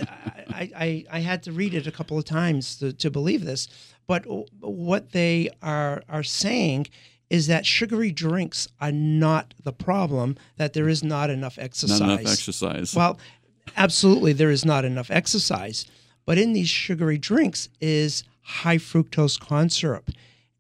[0.50, 3.68] I, I, I had to read it a couple of times to, to believe this.
[4.08, 4.24] But
[4.62, 6.88] what they are, are saying
[7.30, 12.00] is that sugary drinks are not the problem, that there is not enough exercise.
[12.00, 12.96] Not enough exercise.
[12.96, 13.20] Well,
[13.76, 15.86] absolutely, there is not enough exercise.
[16.26, 20.10] But in these sugary drinks is high fructose corn syrup.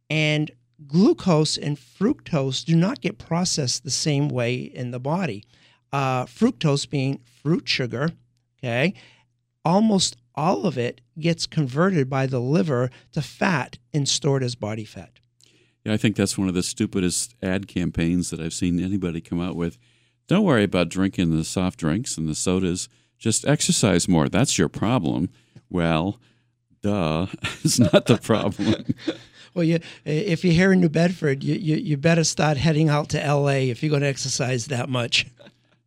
[0.10, 0.52] And
[0.88, 5.43] glucose and fructose do not get processed the same way in the body.
[5.91, 8.10] Uh, fructose being fruit sugar,
[8.60, 8.93] okay,
[9.63, 14.86] almost all of it gets converted by the liver to fat and stored as body
[14.86, 15.19] fat.
[15.84, 19.41] Yeah, I think that's one of the stupidest ad campaigns that I've seen anybody come
[19.41, 19.78] out with.
[20.28, 22.88] Don't worry about drinking the soft drinks and the sodas.
[23.19, 24.30] Just exercise more.
[24.30, 25.30] That's your problem.
[25.69, 26.19] Well,
[26.82, 27.28] duh,
[27.63, 28.86] it's not the problem.
[29.54, 33.10] well, you, if you're here in New Bedford, you, you, you better start heading out
[33.10, 35.28] to LA if you're going to exercise that much.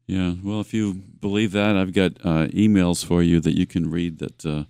[0.09, 3.91] Yeah, well, if you believe that, I've got uh, emails for you that you can
[3.91, 4.65] read that uh,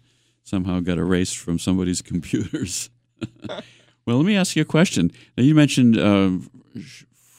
[0.44, 2.88] somehow got erased from somebody's computers.
[4.06, 5.10] Well, let me ask you a question.
[5.36, 6.38] Now, you mentioned uh,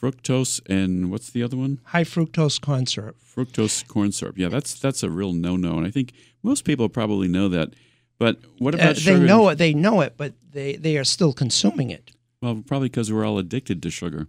[0.01, 1.79] fructose and what's the other one?
[1.85, 3.17] High fructose corn syrup.
[3.23, 4.37] Fructose corn syrup.
[4.37, 7.73] Yeah, that's that's a real no-no, and I think most people probably know that.
[8.19, 9.55] But what uh, about uh, they know it.
[9.55, 12.11] They know it, but they they are still consuming it.
[12.41, 14.27] Well, probably because we're all addicted to sugar.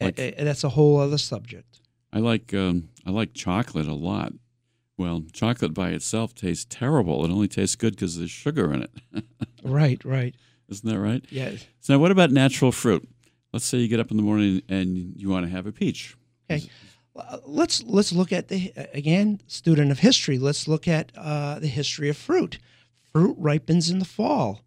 [0.00, 1.80] Like, that's a whole other subject.
[2.12, 4.32] I like um, I like chocolate a lot.
[4.96, 7.24] Well, chocolate by itself tastes terrible.
[7.24, 9.24] It only tastes good because there's sugar in it.
[9.62, 10.34] right, right.
[10.68, 11.24] Isn't that right?
[11.30, 11.66] Yes.
[11.80, 13.08] So now what about natural fruit?
[13.52, 16.16] Let's say you get up in the morning and you want to have a peach.
[16.50, 16.68] Okay.
[17.44, 20.38] Let's let's look at the again student of history.
[20.38, 22.58] Let's look at uh, the history of fruit.
[23.12, 24.60] Fruit ripens in the fall.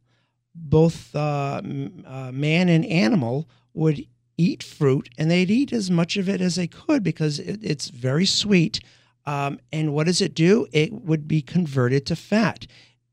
[0.53, 1.61] Both uh,
[2.05, 4.05] uh, man and animal would
[4.37, 7.89] eat fruit, and they'd eat as much of it as they could because it, it's
[7.89, 8.81] very sweet.
[9.25, 10.67] Um, and what does it do?
[10.73, 12.65] It would be converted to fat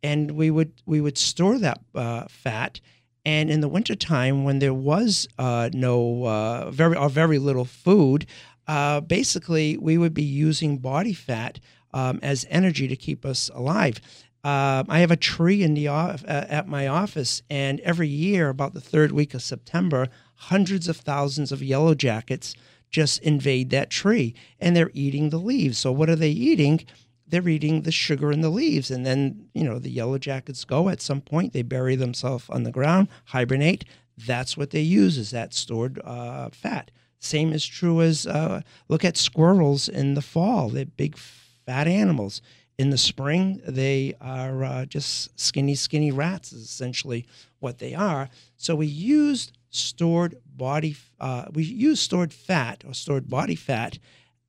[0.02, 2.80] and we would we would store that uh, fat.
[3.24, 8.26] And in the wintertime, when there was uh, no uh, very or very little food,
[8.66, 11.60] uh, basically we would be using body fat
[11.92, 14.00] um, as energy to keep us alive.
[14.44, 18.72] Uh, I have a tree in the off- at my office, and every year, about
[18.72, 22.54] the third week of September, hundreds of thousands of yellow jackets
[22.90, 25.76] just invade that tree, and they're eating the leaves.
[25.78, 26.84] So what are they eating?
[27.28, 28.90] They're eating the sugar in the leaves.
[28.90, 32.62] And then, you know, the yellow jackets go at some point, they bury themselves on
[32.64, 33.84] the ground, hibernate.
[34.16, 36.90] That's what they use is that stored uh, fat.
[37.20, 40.68] Same is true as uh, look at squirrels in the fall.
[40.68, 42.40] They're big, fat animals.
[42.78, 47.26] In the spring, they are uh, just skinny, skinny rats, is essentially
[47.58, 48.28] what they are.
[48.56, 53.98] So we used stored body, uh, we use stored fat or stored body fat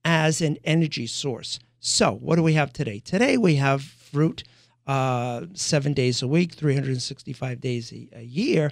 [0.05, 1.59] as an energy source.
[1.79, 2.99] So, what do we have today?
[2.99, 4.43] Today we have fruit
[4.85, 8.71] uh, seven days a week, 365 days a, a year.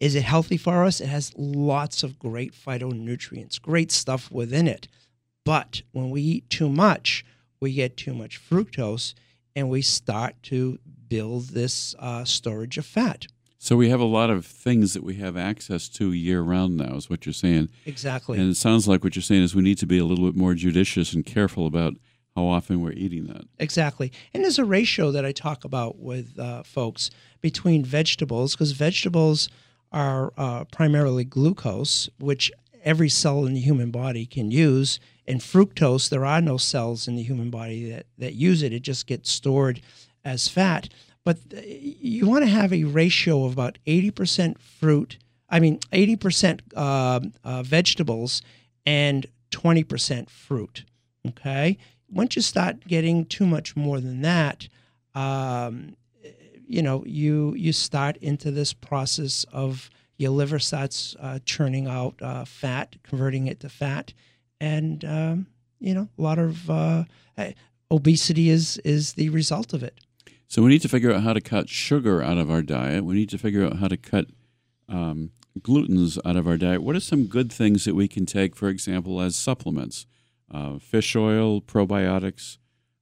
[0.00, 1.00] Is it healthy for us?
[1.00, 4.88] It has lots of great phytonutrients, great stuff within it.
[5.44, 7.24] But when we eat too much,
[7.60, 9.14] we get too much fructose
[9.54, 13.26] and we start to build this uh, storage of fat.
[13.60, 16.94] So we have a lot of things that we have access to year round now,
[16.94, 17.70] is what you're saying.
[17.86, 18.38] Exactly.
[18.38, 20.36] And it sounds like what you're saying is we need to be a little bit
[20.36, 21.94] more judicious and careful about
[22.36, 23.42] how often we're eating that.
[23.58, 24.12] Exactly.
[24.32, 29.48] And there's a ratio that I talk about with uh, folks between vegetables, because vegetables
[29.90, 32.52] are uh, primarily glucose, which
[32.84, 35.00] every cell in the human body can use.
[35.26, 38.82] And fructose, there are no cells in the human body that, that use it, it
[38.82, 39.80] just gets stored
[40.24, 40.88] as fat.
[41.28, 45.18] But you want to have a ratio of about 80% fruit,
[45.50, 48.40] I mean, 80% uh, uh, vegetables
[48.86, 50.84] and 20% fruit.
[51.26, 51.76] Okay.
[52.10, 54.68] Once you start getting too much more than that,
[55.14, 55.96] um,
[56.66, 62.14] you know, you you start into this process of your liver starts uh, churning out
[62.22, 64.14] uh, fat, converting it to fat,
[64.62, 65.46] and um,
[65.78, 67.04] you know, a lot of uh,
[67.90, 70.00] obesity is is the result of it.
[70.48, 73.04] So we need to figure out how to cut sugar out of our diet.
[73.04, 74.28] We need to figure out how to cut
[74.88, 76.82] um, glutens out of our diet.
[76.82, 80.06] What are some good things that we can take, for example, as supplements?
[80.50, 82.56] Uh, fish oil, probiotics.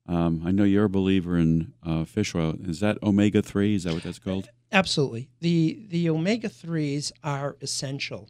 [0.09, 2.57] Um, I know you're a believer in uh, fish oil.
[2.64, 3.76] Is that omega three?
[3.76, 4.49] Is that what that's called?
[4.72, 5.28] Absolutely.
[5.40, 8.28] the The omega threes are essential,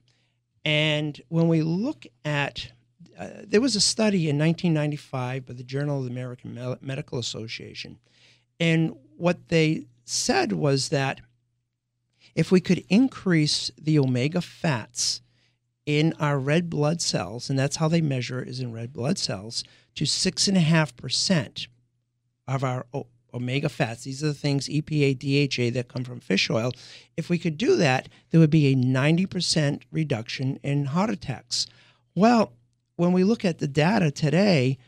[0.62, 2.72] and when we look at
[3.18, 7.98] uh, there was a study in 1995 by the Journal of the American Medical Association
[8.60, 11.20] and what they said was that
[12.34, 15.22] if we could increase the omega fats
[15.86, 19.18] in our red blood cells, and that's how they measure it is in red blood
[19.18, 19.64] cells,
[19.94, 21.68] to six and a half percent
[22.46, 22.84] of our
[23.32, 24.04] omega fats.
[24.04, 26.72] These are the things EPA, DHA that come from fish oil.
[27.16, 31.66] If we could do that, there would be a 90% reduction in heart attacks.
[32.14, 32.52] Well,
[32.96, 34.78] when we look at the data today,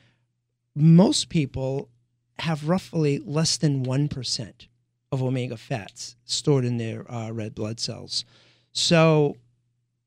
[0.75, 1.89] most people
[2.41, 4.53] have roughly less than 1%
[5.11, 8.25] of omega fats stored in their uh, red blood cells.
[8.73, 9.37] So,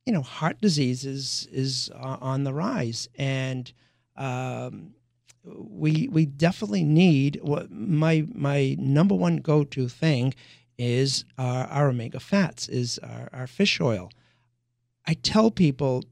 [0.06, 3.10] you know, heart disease is, is uh, on the rise.
[3.18, 3.72] And
[4.16, 4.94] um,
[5.44, 10.34] we, we definitely need what my, my number one go to thing
[10.78, 14.12] is our, our omega fats, is our, our fish oil.
[15.06, 16.04] I tell people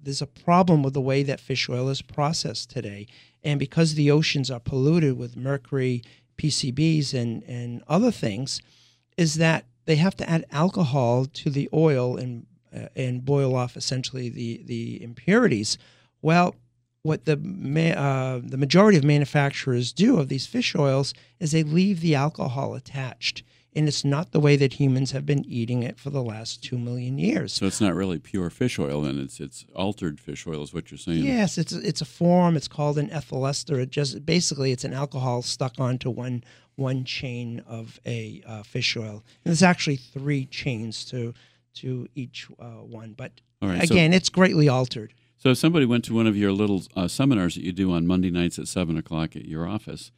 [0.00, 3.06] there's a problem with the way that fish oil is processed today.
[3.44, 6.02] And because the oceans are polluted with mercury,
[6.38, 8.60] PCBs, and, and other things,
[9.16, 13.76] is that they have to add alcohol to the oil and, uh, and boil off
[13.76, 15.76] essentially the, the impurities.
[16.22, 16.56] Well,
[17.02, 17.34] what the,
[17.96, 22.74] uh, the majority of manufacturers do of these fish oils is they leave the alcohol
[22.74, 23.42] attached
[23.76, 26.78] and it's not the way that humans have been eating it for the last two
[26.78, 27.52] million years.
[27.52, 30.90] So it's not really pure fish oil, then it's it's altered fish oil, is what
[30.90, 31.24] you're saying.
[31.24, 32.56] Yes, it's it's a form.
[32.56, 33.80] It's called an ethyl ester.
[33.80, 36.44] It just basically it's an alcohol stuck onto one
[36.76, 39.22] one chain of a uh, fish oil.
[39.44, 41.34] And there's actually three chains to
[41.74, 45.12] to each uh, one, but right, again, so, it's greatly altered.
[45.36, 48.06] So if somebody went to one of your little uh, seminars that you do on
[48.06, 50.12] Monday nights at seven o'clock at your office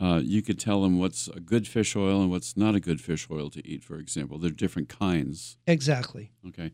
[0.00, 3.00] uh, you could tell them what's a good fish oil and what's not a good
[3.00, 4.38] fish oil to eat, for example.
[4.38, 5.56] There are different kinds.
[5.66, 6.32] Exactly.
[6.48, 6.72] Okay.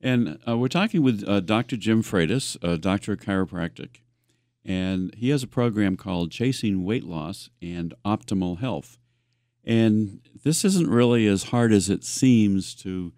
[0.00, 1.76] And uh, we're talking with uh, Dr.
[1.76, 4.00] Jim Freitas, a doctor of chiropractic,
[4.64, 8.98] and he has a program called Chasing Weight Loss and Optimal Health.
[9.64, 13.12] And this isn't really as hard as it seems to,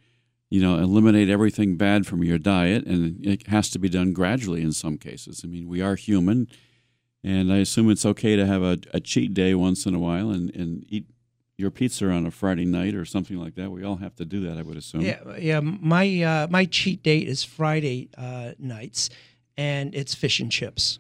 [0.51, 4.63] you know, eliminate everything bad from your diet, and it has to be done gradually
[4.63, 5.43] in some cases.
[5.45, 6.49] I mean, we are human
[7.25, 10.31] and I assume it's okay to have a, a cheat day once in a while
[10.31, 11.07] and, and eat
[11.57, 13.71] your pizza on a Friday night or something like that.
[13.71, 15.03] We all have to do that, I would assume.
[15.03, 15.61] Yeah, yeah.
[15.61, 19.11] My uh, my cheat date is Friday uh, nights,
[19.57, 20.99] and it's fish and chips.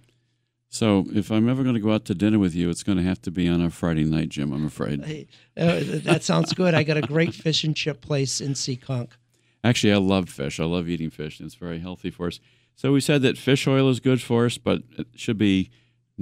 [0.68, 3.04] So if I'm ever going to go out to dinner with you, it's going to
[3.04, 4.52] have to be on a Friday night, Jim.
[4.52, 5.04] I'm afraid.
[5.04, 6.74] Hey, uh, that sounds good.
[6.74, 9.10] I got a great fish and chip place in Seekonk.
[9.62, 10.58] Actually, I love fish.
[10.58, 12.40] I love eating fish, and it's very healthy for us.
[12.74, 15.70] So we said that fish oil is good for us, but it should be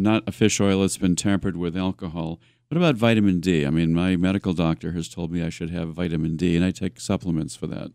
[0.03, 2.41] not a fish oil that's been tampered with alcohol.
[2.69, 3.67] What about vitamin D?
[3.67, 6.71] I mean, my medical doctor has told me I should have vitamin D, and I
[6.71, 7.91] take supplements for that.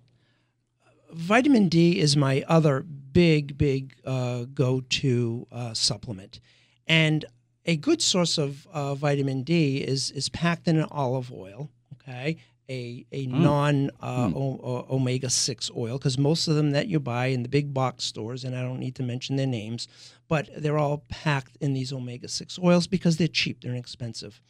[1.12, 6.42] Vitamin D is my other big, big uh, go to uh, supplement.
[6.88, 7.24] And
[7.66, 12.38] a good source of uh, vitamin D is, is packed in an olive oil, okay?
[12.70, 13.36] A, a oh.
[13.38, 14.36] non uh, hmm.
[14.36, 18.04] o- omega 6 oil, because most of them that you buy in the big box
[18.06, 19.88] stores, and I don't need to mention their names,
[20.28, 24.42] but they're all packed in these omega 6 oils because they're cheap, they're inexpensive.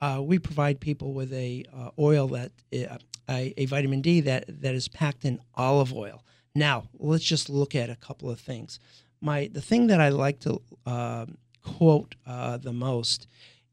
[0.00, 2.96] Uh, we provide people with a uh, oil that uh,
[3.28, 6.24] a, a, vitamin D that, that is packed in olive oil.
[6.54, 8.80] Now let's just look at a couple of things.
[9.20, 11.26] My the thing that I like to uh,
[11.62, 13.26] quote uh, the most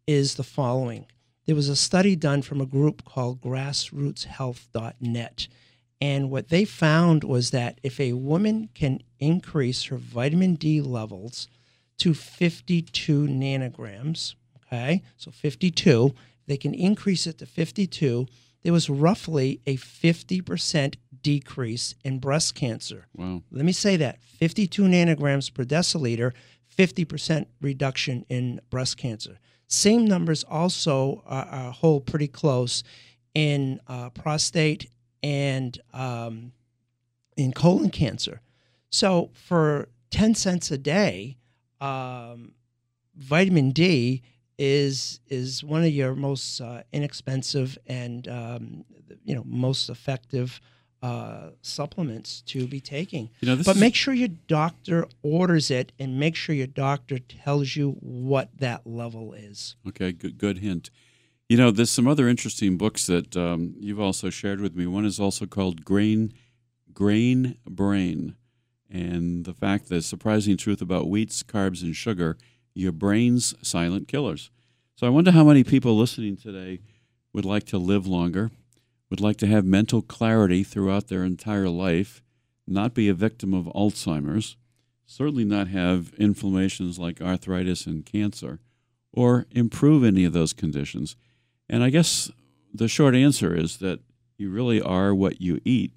[0.05, 1.05] is the following:
[1.47, 5.47] there was a study done from a group called grassrootshealth.net.
[5.99, 11.47] And what they found was that if a woman can increase her vitamin D levels
[11.97, 16.13] to 52 nanograms, okay, so 52,
[16.45, 18.27] they can increase it to 52,
[18.63, 23.07] there was roughly a 50% decrease in breast cancer.
[23.15, 23.43] Wow.
[23.49, 26.33] Let me say that 52 nanograms per deciliter,
[26.77, 29.39] 50% reduction in breast cancer.
[29.68, 32.84] Same numbers also uh, uh, hold pretty close
[33.34, 34.89] in uh, prostate
[35.22, 36.53] and um,
[37.36, 38.41] in colon cancer.
[38.89, 41.38] So for 10 cents a day,
[41.82, 42.53] um,
[43.15, 44.24] vitamin D
[44.57, 48.86] is is one of your most uh, inexpensive and um,
[49.24, 50.59] you know most effective
[51.01, 53.29] uh, supplements to be taking.
[53.41, 57.19] You know, but is- make sure your doctor orders it, and make sure your doctor
[57.19, 59.75] tells you what that level is.
[59.87, 60.89] Okay, good, good hint.
[61.49, 64.85] You know, there's some other interesting books that um, you've also shared with me.
[64.85, 66.33] One is also called Grain,
[66.93, 68.35] Grain Brain,
[68.89, 72.37] and the fact, the surprising truth about wheats, carbs, and sugar,
[72.73, 74.49] your brain's silent killers.
[74.95, 76.79] So I wonder how many people listening today
[77.33, 78.51] would like to live longer,
[79.10, 82.22] would like to have mental clarity throughout their entire life,
[82.68, 84.58] not be a victim of Alzheimer's,
[85.05, 88.60] certainly not have inflammations like arthritis and cancer,
[89.14, 91.16] or improve any of those conditions.
[91.70, 92.30] And I guess
[92.74, 94.01] the short answer is that
[94.38, 95.93] you really are what you eat.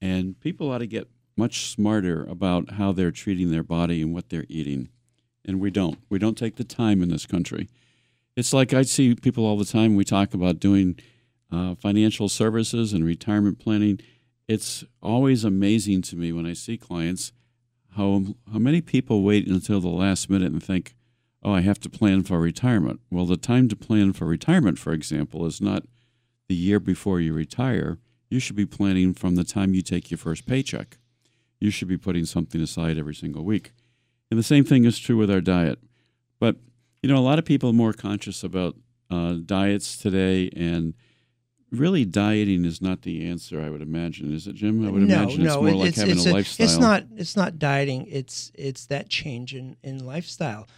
[0.00, 4.28] And people ought to get much smarter about how they're treating their body and what
[4.28, 4.88] they're eating.
[5.44, 5.98] And we don't.
[6.08, 7.68] We don't take the time in this country.
[8.36, 9.96] It's like I see people all the time.
[9.96, 10.98] We talk about doing
[11.52, 14.00] uh, financial services and retirement planning.
[14.48, 17.32] It's always amazing to me when I see clients
[17.96, 20.94] how how many people wait until the last minute and think,
[21.42, 24.92] "Oh, I have to plan for retirement." Well, the time to plan for retirement, for
[24.92, 25.84] example, is not
[26.48, 27.98] the year before you retire.
[28.30, 30.98] You should be planning from the time you take your first paycheck.
[31.60, 33.72] You should be putting something aside every single week.
[34.30, 35.78] And the same thing is true with our diet.
[36.40, 36.56] But
[37.02, 38.76] you know, a lot of people are more conscious about
[39.10, 40.94] uh, diets today, and
[41.72, 43.60] really, dieting is not the answer.
[43.60, 44.86] I would imagine, is it, Jim?
[44.86, 46.66] I would no, imagine no, it's more it- like it's, having it's a lifestyle.
[46.66, 47.04] It's not.
[47.16, 48.06] It's not dieting.
[48.08, 50.68] It's it's that change in in lifestyle.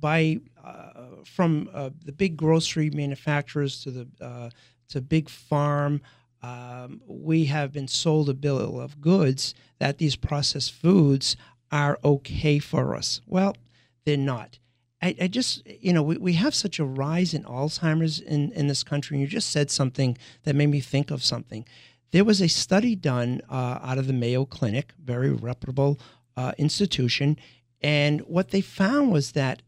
[0.00, 4.50] By uh, from uh, the big grocery manufacturers to the uh,
[4.88, 6.00] to big farm,
[6.42, 11.36] um, we have been sold a bill of goods that these processed foods
[11.70, 13.20] are okay for us.
[13.26, 13.56] Well,
[14.04, 14.58] they're not.
[15.02, 18.68] I, I just, you know, we, we have such a rise in Alzheimer's in, in
[18.68, 19.16] this country.
[19.16, 21.66] And you just said something that made me think of something.
[22.12, 25.98] There was a study done uh, out of the Mayo Clinic, very reputable
[26.36, 27.36] uh, institution.
[27.80, 29.62] And what they found was that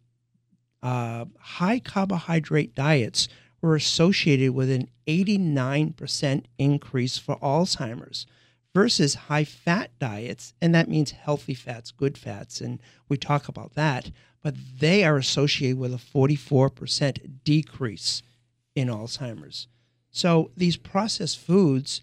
[0.83, 3.27] uh, high carbohydrate diets
[3.61, 8.27] were associated with an 89% increase for Alzheimer's
[8.75, 10.53] versus high fat diets.
[10.61, 12.61] And that means healthy fats, good fats.
[12.61, 14.11] And we talk about that.
[14.43, 18.23] But they are associated with a 44% decrease
[18.75, 19.69] in Alzheimer's.
[20.11, 22.03] So these processed foods,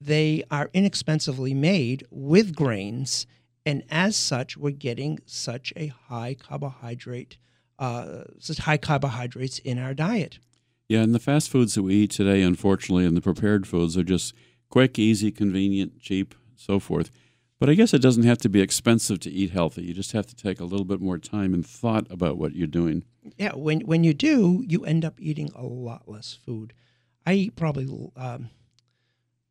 [0.00, 3.26] they are inexpensively made with grains.
[3.66, 7.38] And as such, we're getting such a high carbohydrate,
[7.78, 10.38] uh, such high carbohydrates in our diet.
[10.88, 14.04] Yeah, and the fast foods that we eat today, unfortunately, and the prepared foods are
[14.04, 14.32] just
[14.68, 17.10] quick, easy, convenient, cheap, so forth.
[17.58, 19.82] But I guess it doesn't have to be expensive to eat healthy.
[19.82, 22.68] You just have to take a little bit more time and thought about what you're
[22.68, 23.04] doing.
[23.36, 26.72] Yeah, when when you do, you end up eating a lot less food.
[27.26, 28.50] I eat probably um,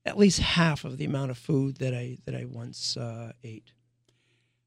[0.05, 3.73] at least half of the amount of food that I that I once uh, ate.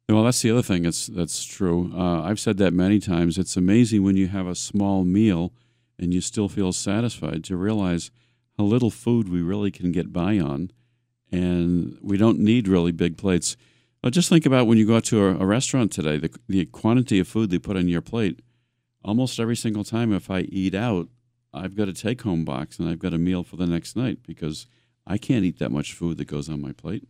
[0.08, 1.92] Well, that's the other thing that's that's true.
[1.94, 3.38] Uh, I've said that many times.
[3.38, 5.52] It's amazing when you have a small meal
[5.98, 8.10] and you still feel satisfied to realize
[8.60, 10.70] how little food we really can get by on,
[11.32, 13.56] and we don't need really big plates.
[14.10, 17.18] Just think about when you go out to a, a restaurant today, the the quantity
[17.18, 18.40] of food they put on your plate.
[19.02, 21.08] Almost every single time, if I eat out,
[21.54, 24.18] I've got a take home box and I've got a meal for the next night
[24.26, 24.66] because
[25.06, 27.08] I can't eat that much food that goes on my plate.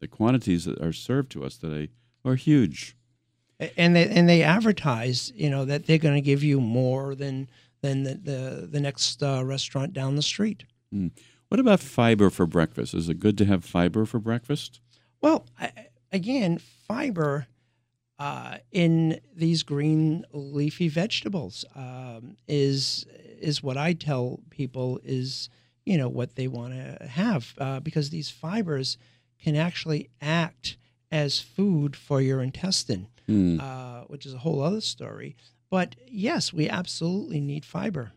[0.00, 1.90] The quantities that are served to us today
[2.24, 2.96] are huge.
[3.76, 7.48] and they and they advertise, you know, that they're going to give you more than
[7.80, 10.64] than the the, the next uh, restaurant down the street.
[10.92, 12.94] What about fiber for breakfast?
[12.94, 14.80] Is it good to have fiber for breakfast?
[15.20, 15.72] Well, I,
[16.12, 17.46] again, fiber
[18.18, 23.06] uh, in these green leafy vegetables um, is
[23.40, 25.48] is what I tell people is
[25.86, 28.98] you know what they want to have uh, because these fibers
[29.42, 30.76] can actually act
[31.10, 33.08] as food for your intestine,
[33.60, 35.34] uh, which is a whole other story.
[35.70, 38.12] But yes, we absolutely need fiber.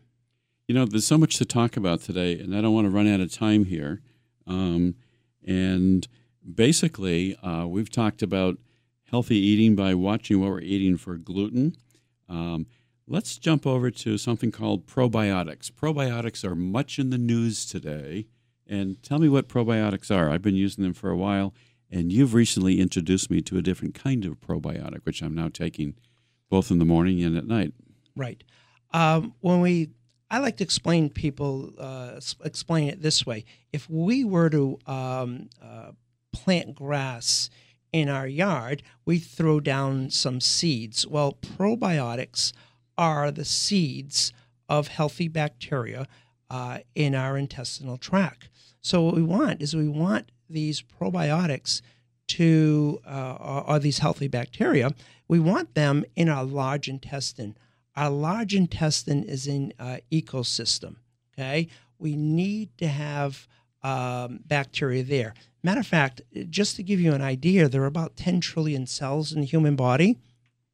[0.66, 3.06] You know, there's so much to talk about today, and I don't want to run
[3.06, 4.00] out of time here.
[4.46, 4.94] Um,
[5.46, 6.08] and
[6.54, 8.56] basically, uh, we've talked about
[9.10, 11.76] healthy eating by watching what we're eating for gluten.
[12.28, 12.66] Um,
[13.06, 15.70] let's jump over to something called probiotics.
[15.70, 18.26] Probiotics are much in the news today.
[18.66, 20.30] And tell me what probiotics are.
[20.30, 21.52] I've been using them for a while,
[21.90, 25.94] and you've recently introduced me to a different kind of probiotic, which I'm now taking
[26.48, 27.74] both in the morning and at night.
[28.16, 28.42] Right.
[28.94, 29.90] Um, when we,
[30.34, 33.44] I like to explain people, uh, explain it this way.
[33.72, 35.92] If we were to um, uh,
[36.32, 37.50] plant grass
[37.92, 41.06] in our yard, we throw down some seeds.
[41.06, 42.52] Well, probiotics
[42.98, 44.32] are the seeds
[44.68, 46.08] of healthy bacteria
[46.50, 48.48] uh, in our intestinal tract.
[48.80, 51.80] So what we want is we want these probiotics
[52.26, 54.90] to, uh, or, or these healthy bacteria,
[55.28, 57.56] we want them in our large intestine.
[57.96, 60.96] Our large intestine is an uh, ecosystem.
[61.32, 61.68] Okay,
[61.98, 63.46] we need to have
[63.82, 65.34] um, bacteria there.
[65.62, 69.32] Matter of fact, just to give you an idea, there are about 10 trillion cells
[69.32, 70.18] in the human body,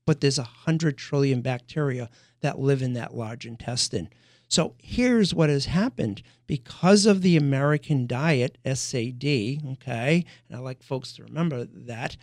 [0.05, 2.11] but there's 100 trillion bacteria
[2.41, 4.09] that live in that large intestine.
[4.49, 10.83] So here's what has happened because of the American diet, SAD, okay, and I like
[10.83, 12.17] folks to remember that,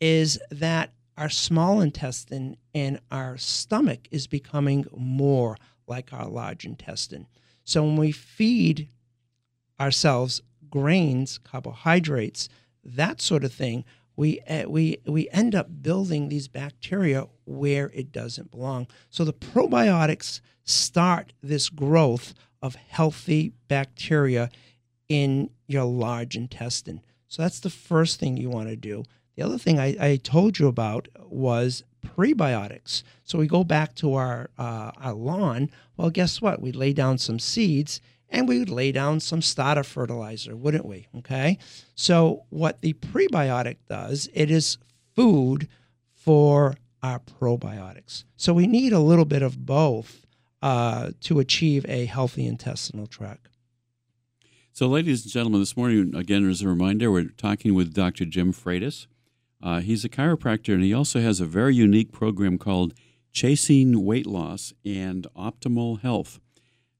[0.00, 5.56] is that our small intestine and our stomach is becoming more
[5.86, 7.26] like our large intestine.
[7.64, 8.88] So when we feed
[9.80, 12.48] ourselves grains, carbohydrates,
[12.84, 13.84] that sort of thing,
[14.16, 18.86] we uh, we we end up building these bacteria where it doesn't belong.
[19.10, 24.50] So the probiotics start this growth of healthy bacteria
[25.08, 27.00] in your large intestine.
[27.28, 29.04] So that's the first thing you want to do.
[29.36, 33.02] The other thing I, I told you about was prebiotics.
[33.24, 35.70] So we go back to our uh, our lawn.
[35.96, 36.60] Well, guess what?
[36.60, 41.06] We lay down some seeds and we would lay down some starter fertilizer, wouldn't we?
[41.18, 41.58] Okay.
[41.94, 44.78] So what the prebiotic does, it is
[45.14, 45.68] food
[46.12, 48.24] for our probiotics.
[48.36, 50.26] So we need a little bit of both
[50.62, 53.48] uh, to achieve a healthy intestinal tract.
[54.72, 58.24] So, ladies and gentlemen, this morning, again, as a reminder, we're talking with Dr.
[58.24, 59.06] Jim Freitas.
[59.64, 62.92] Uh, he's a chiropractor, and he also has a very unique program called
[63.32, 66.38] Chasing Weight Loss and Optimal Health.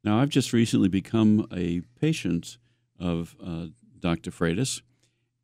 [0.03, 2.57] Now, I've just recently become a patient
[2.99, 3.67] of uh,
[4.01, 4.31] Dr.
[4.31, 4.81] Freitas,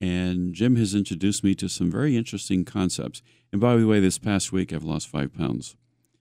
[0.00, 3.20] and Jim has introduced me to some very interesting concepts.
[3.52, 5.76] And by the way, this past week I've lost five pounds.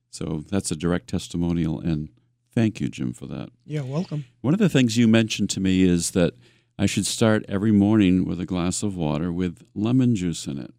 [0.09, 2.09] So that's a direct testimonial, and
[2.53, 3.51] thank you, Jim, for that.
[3.65, 4.25] You're welcome.
[4.41, 6.33] One of the things you mentioned to me is that
[6.77, 10.73] I should start every morning with a glass of water with lemon juice in it.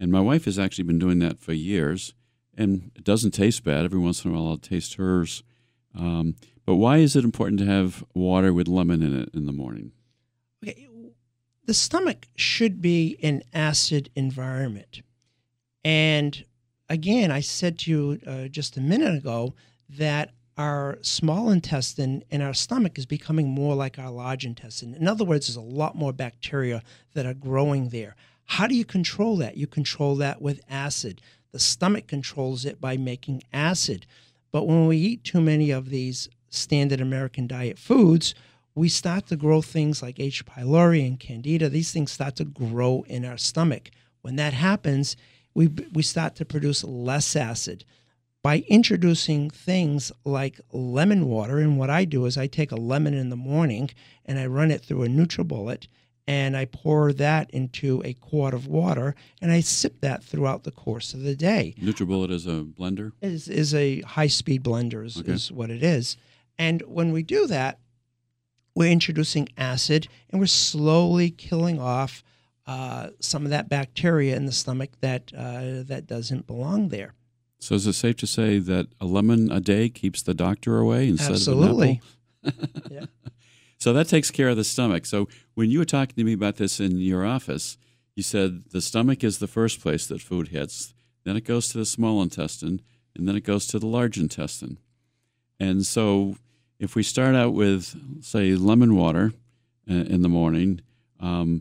[0.00, 2.14] And my wife has actually been doing that for years,
[2.56, 3.84] and it doesn't taste bad.
[3.84, 5.42] Every once in a while, I'll taste hers.
[5.96, 6.36] Um,
[6.66, 9.92] but why is it important to have water with lemon in it in the morning?
[10.62, 10.88] Okay,
[11.64, 15.02] the stomach should be an acid environment,
[15.84, 16.44] and
[16.88, 19.54] again, I said to you uh, just a minute ago
[19.88, 24.94] that our small intestine and our stomach is becoming more like our large intestine.
[24.94, 26.82] In other words, there's a lot more bacteria
[27.14, 28.14] that are growing there.
[28.46, 29.56] How do you control that?
[29.56, 31.20] You control that with acid.
[31.52, 34.06] The stomach controls it by making acid.
[34.52, 38.34] But when we eat too many of these standard American diet foods,
[38.74, 40.44] we start to grow things like H.
[40.46, 41.68] pylori and candida.
[41.68, 43.90] These things start to grow in our stomach.
[44.22, 45.16] When that happens,
[45.54, 47.84] we, we start to produce less acid.
[48.42, 53.14] By introducing things like lemon water, and what I do is I take a lemon
[53.14, 53.90] in the morning
[54.26, 55.86] and I run it through a NutriBullet
[56.26, 60.70] and I pour that into a quart of water, and I sip that throughout the
[60.70, 61.74] course of the day.
[61.80, 63.12] NutriBullet is a blender.
[63.20, 65.32] Is is a high speed blender is, okay.
[65.32, 66.16] is what it is,
[66.58, 67.78] and when we do that,
[68.74, 72.22] we're introducing acid, and we're slowly killing off
[72.66, 77.14] uh, some of that bacteria in the stomach that uh, that doesn't belong there.
[77.58, 81.08] So is it safe to say that a lemon a day keeps the doctor away
[81.08, 82.02] instead Absolutely.
[82.42, 82.90] of an apple?
[82.90, 83.04] yeah.
[83.84, 85.04] So that takes care of the stomach.
[85.04, 87.76] So when you were talking to me about this in your office,
[88.16, 91.76] you said the stomach is the first place that food hits, then it goes to
[91.76, 92.80] the small intestine,
[93.14, 94.78] and then it goes to the large intestine.
[95.60, 96.36] And so
[96.78, 99.34] if we start out with, say, lemon water
[99.86, 100.80] uh, in the morning,
[101.20, 101.60] um,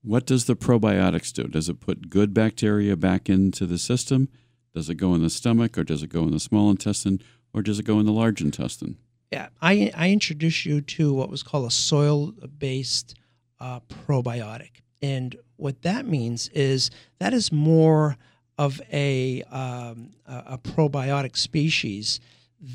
[0.00, 1.48] what does the probiotics do?
[1.48, 4.28] Does it put good bacteria back into the system?
[4.72, 7.20] Does it go in the stomach, or does it go in the small intestine,
[7.52, 8.96] or does it go in the large intestine?
[9.32, 13.16] Yeah, I, I introduced you to what was called a soil based
[13.60, 14.82] uh, probiotic.
[15.02, 18.16] And what that means is that is more
[18.58, 22.20] of a, um, a probiotic species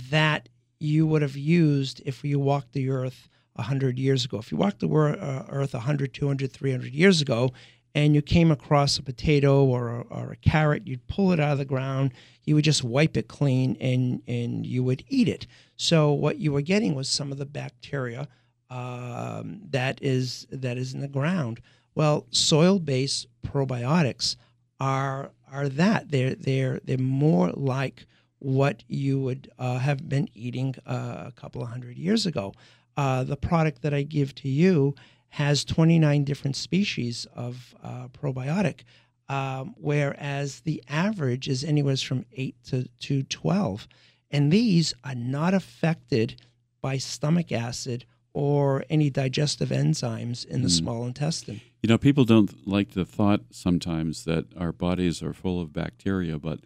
[0.10, 4.38] that you would have used if you walked the earth 100 years ago.
[4.38, 7.52] If you walked the uh, earth 100, 200, 300 years ago,
[8.00, 11.52] and you came across a potato or a, or a carrot, you'd pull it out
[11.52, 12.14] of the ground,
[12.46, 15.46] you would just wipe it clean, and, and you would eat it.
[15.76, 18.30] So what you were getting was some of the bacteria
[18.70, 21.60] um, that is that is in the ground.
[21.94, 24.38] Well, soil-based probiotics
[24.80, 28.06] are are that they're they're they're more like
[28.38, 32.54] what you would uh, have been eating uh, a couple of hundred years ago.
[32.96, 34.96] Uh, the product that I give to you
[35.30, 38.82] has 29 different species of uh, probiotic,
[39.28, 43.88] um, whereas the average is anywhere from 8 to, to 12.
[44.32, 46.42] And these are not affected
[46.82, 50.78] by stomach acid or any digestive enzymes in the mm.
[50.78, 51.62] small intestine.
[51.82, 56.38] You know, people don't like the thought sometimes that our bodies are full of bacteria,
[56.38, 56.60] but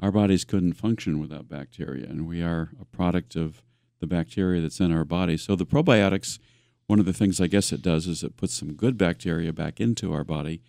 [0.00, 3.62] our bodies couldn't function without bacteria, and we are a product of
[4.00, 5.36] the bacteria that's in our body.
[5.36, 6.38] So the probiotics,
[6.86, 9.80] one of the things I guess it does is it puts some good bacteria back
[9.80, 10.60] into our body,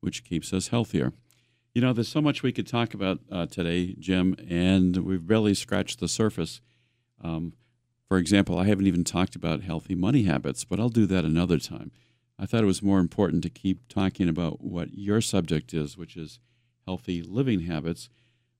[0.00, 1.12] which keeps us healthier.
[1.74, 5.54] You know, there's so much we could talk about uh, today, Jim, and we've barely
[5.54, 6.60] scratched the surface.
[7.22, 7.52] Um,
[8.08, 11.58] for example, I haven't even talked about healthy money habits, but I'll do that another
[11.58, 11.90] time.
[12.38, 16.16] I thought it was more important to keep talking about what your subject is, which
[16.16, 16.38] is
[16.86, 18.08] healthy living habits.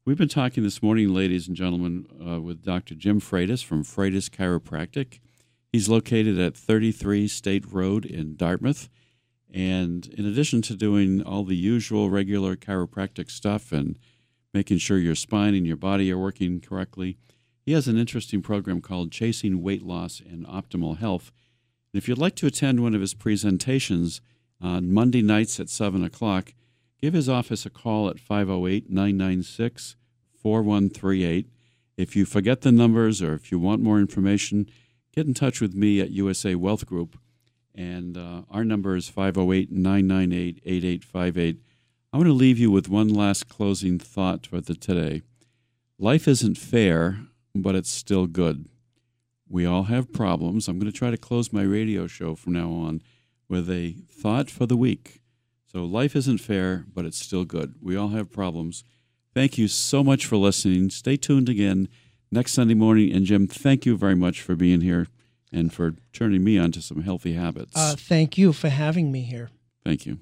[0.04, 2.94] We've been talking this morning, ladies and gentlemen, uh, with Dr.
[2.94, 5.20] Jim Freitas from Freitas Chiropractic.
[5.76, 8.88] He's located at 33 State Road in Dartmouth.
[9.52, 13.98] And in addition to doing all the usual regular chiropractic stuff and
[14.54, 17.18] making sure your spine and your body are working correctly,
[17.60, 21.30] he has an interesting program called Chasing Weight Loss and Optimal Health.
[21.92, 24.22] And if you'd like to attend one of his presentations
[24.58, 26.54] on Monday nights at 7 o'clock,
[27.02, 29.96] give his office a call at 508 996
[30.42, 31.50] 4138.
[31.98, 34.70] If you forget the numbers or if you want more information,
[35.16, 37.18] get in touch with me at USA Wealth Group.
[37.74, 41.62] And uh, our number is 508 998 8858.
[42.12, 45.22] I want to leave you with one last closing thought for the today.
[45.98, 47.20] Life isn't fair,
[47.54, 48.68] but it's still good.
[49.48, 50.68] We all have problems.
[50.68, 53.00] I'm going to try to close my radio show from now on
[53.48, 55.22] with a thought for the week.
[55.64, 57.74] So life isn't fair, but it's still good.
[57.80, 58.84] We all have problems.
[59.34, 60.90] Thank you so much for listening.
[60.90, 61.88] Stay tuned again
[62.30, 63.12] next Sunday morning.
[63.12, 65.06] And Jim, thank you very much for being here
[65.52, 67.72] and for turning me on to some healthy habits.
[67.74, 69.50] Uh, thank you for having me here.
[69.84, 70.18] Thank you.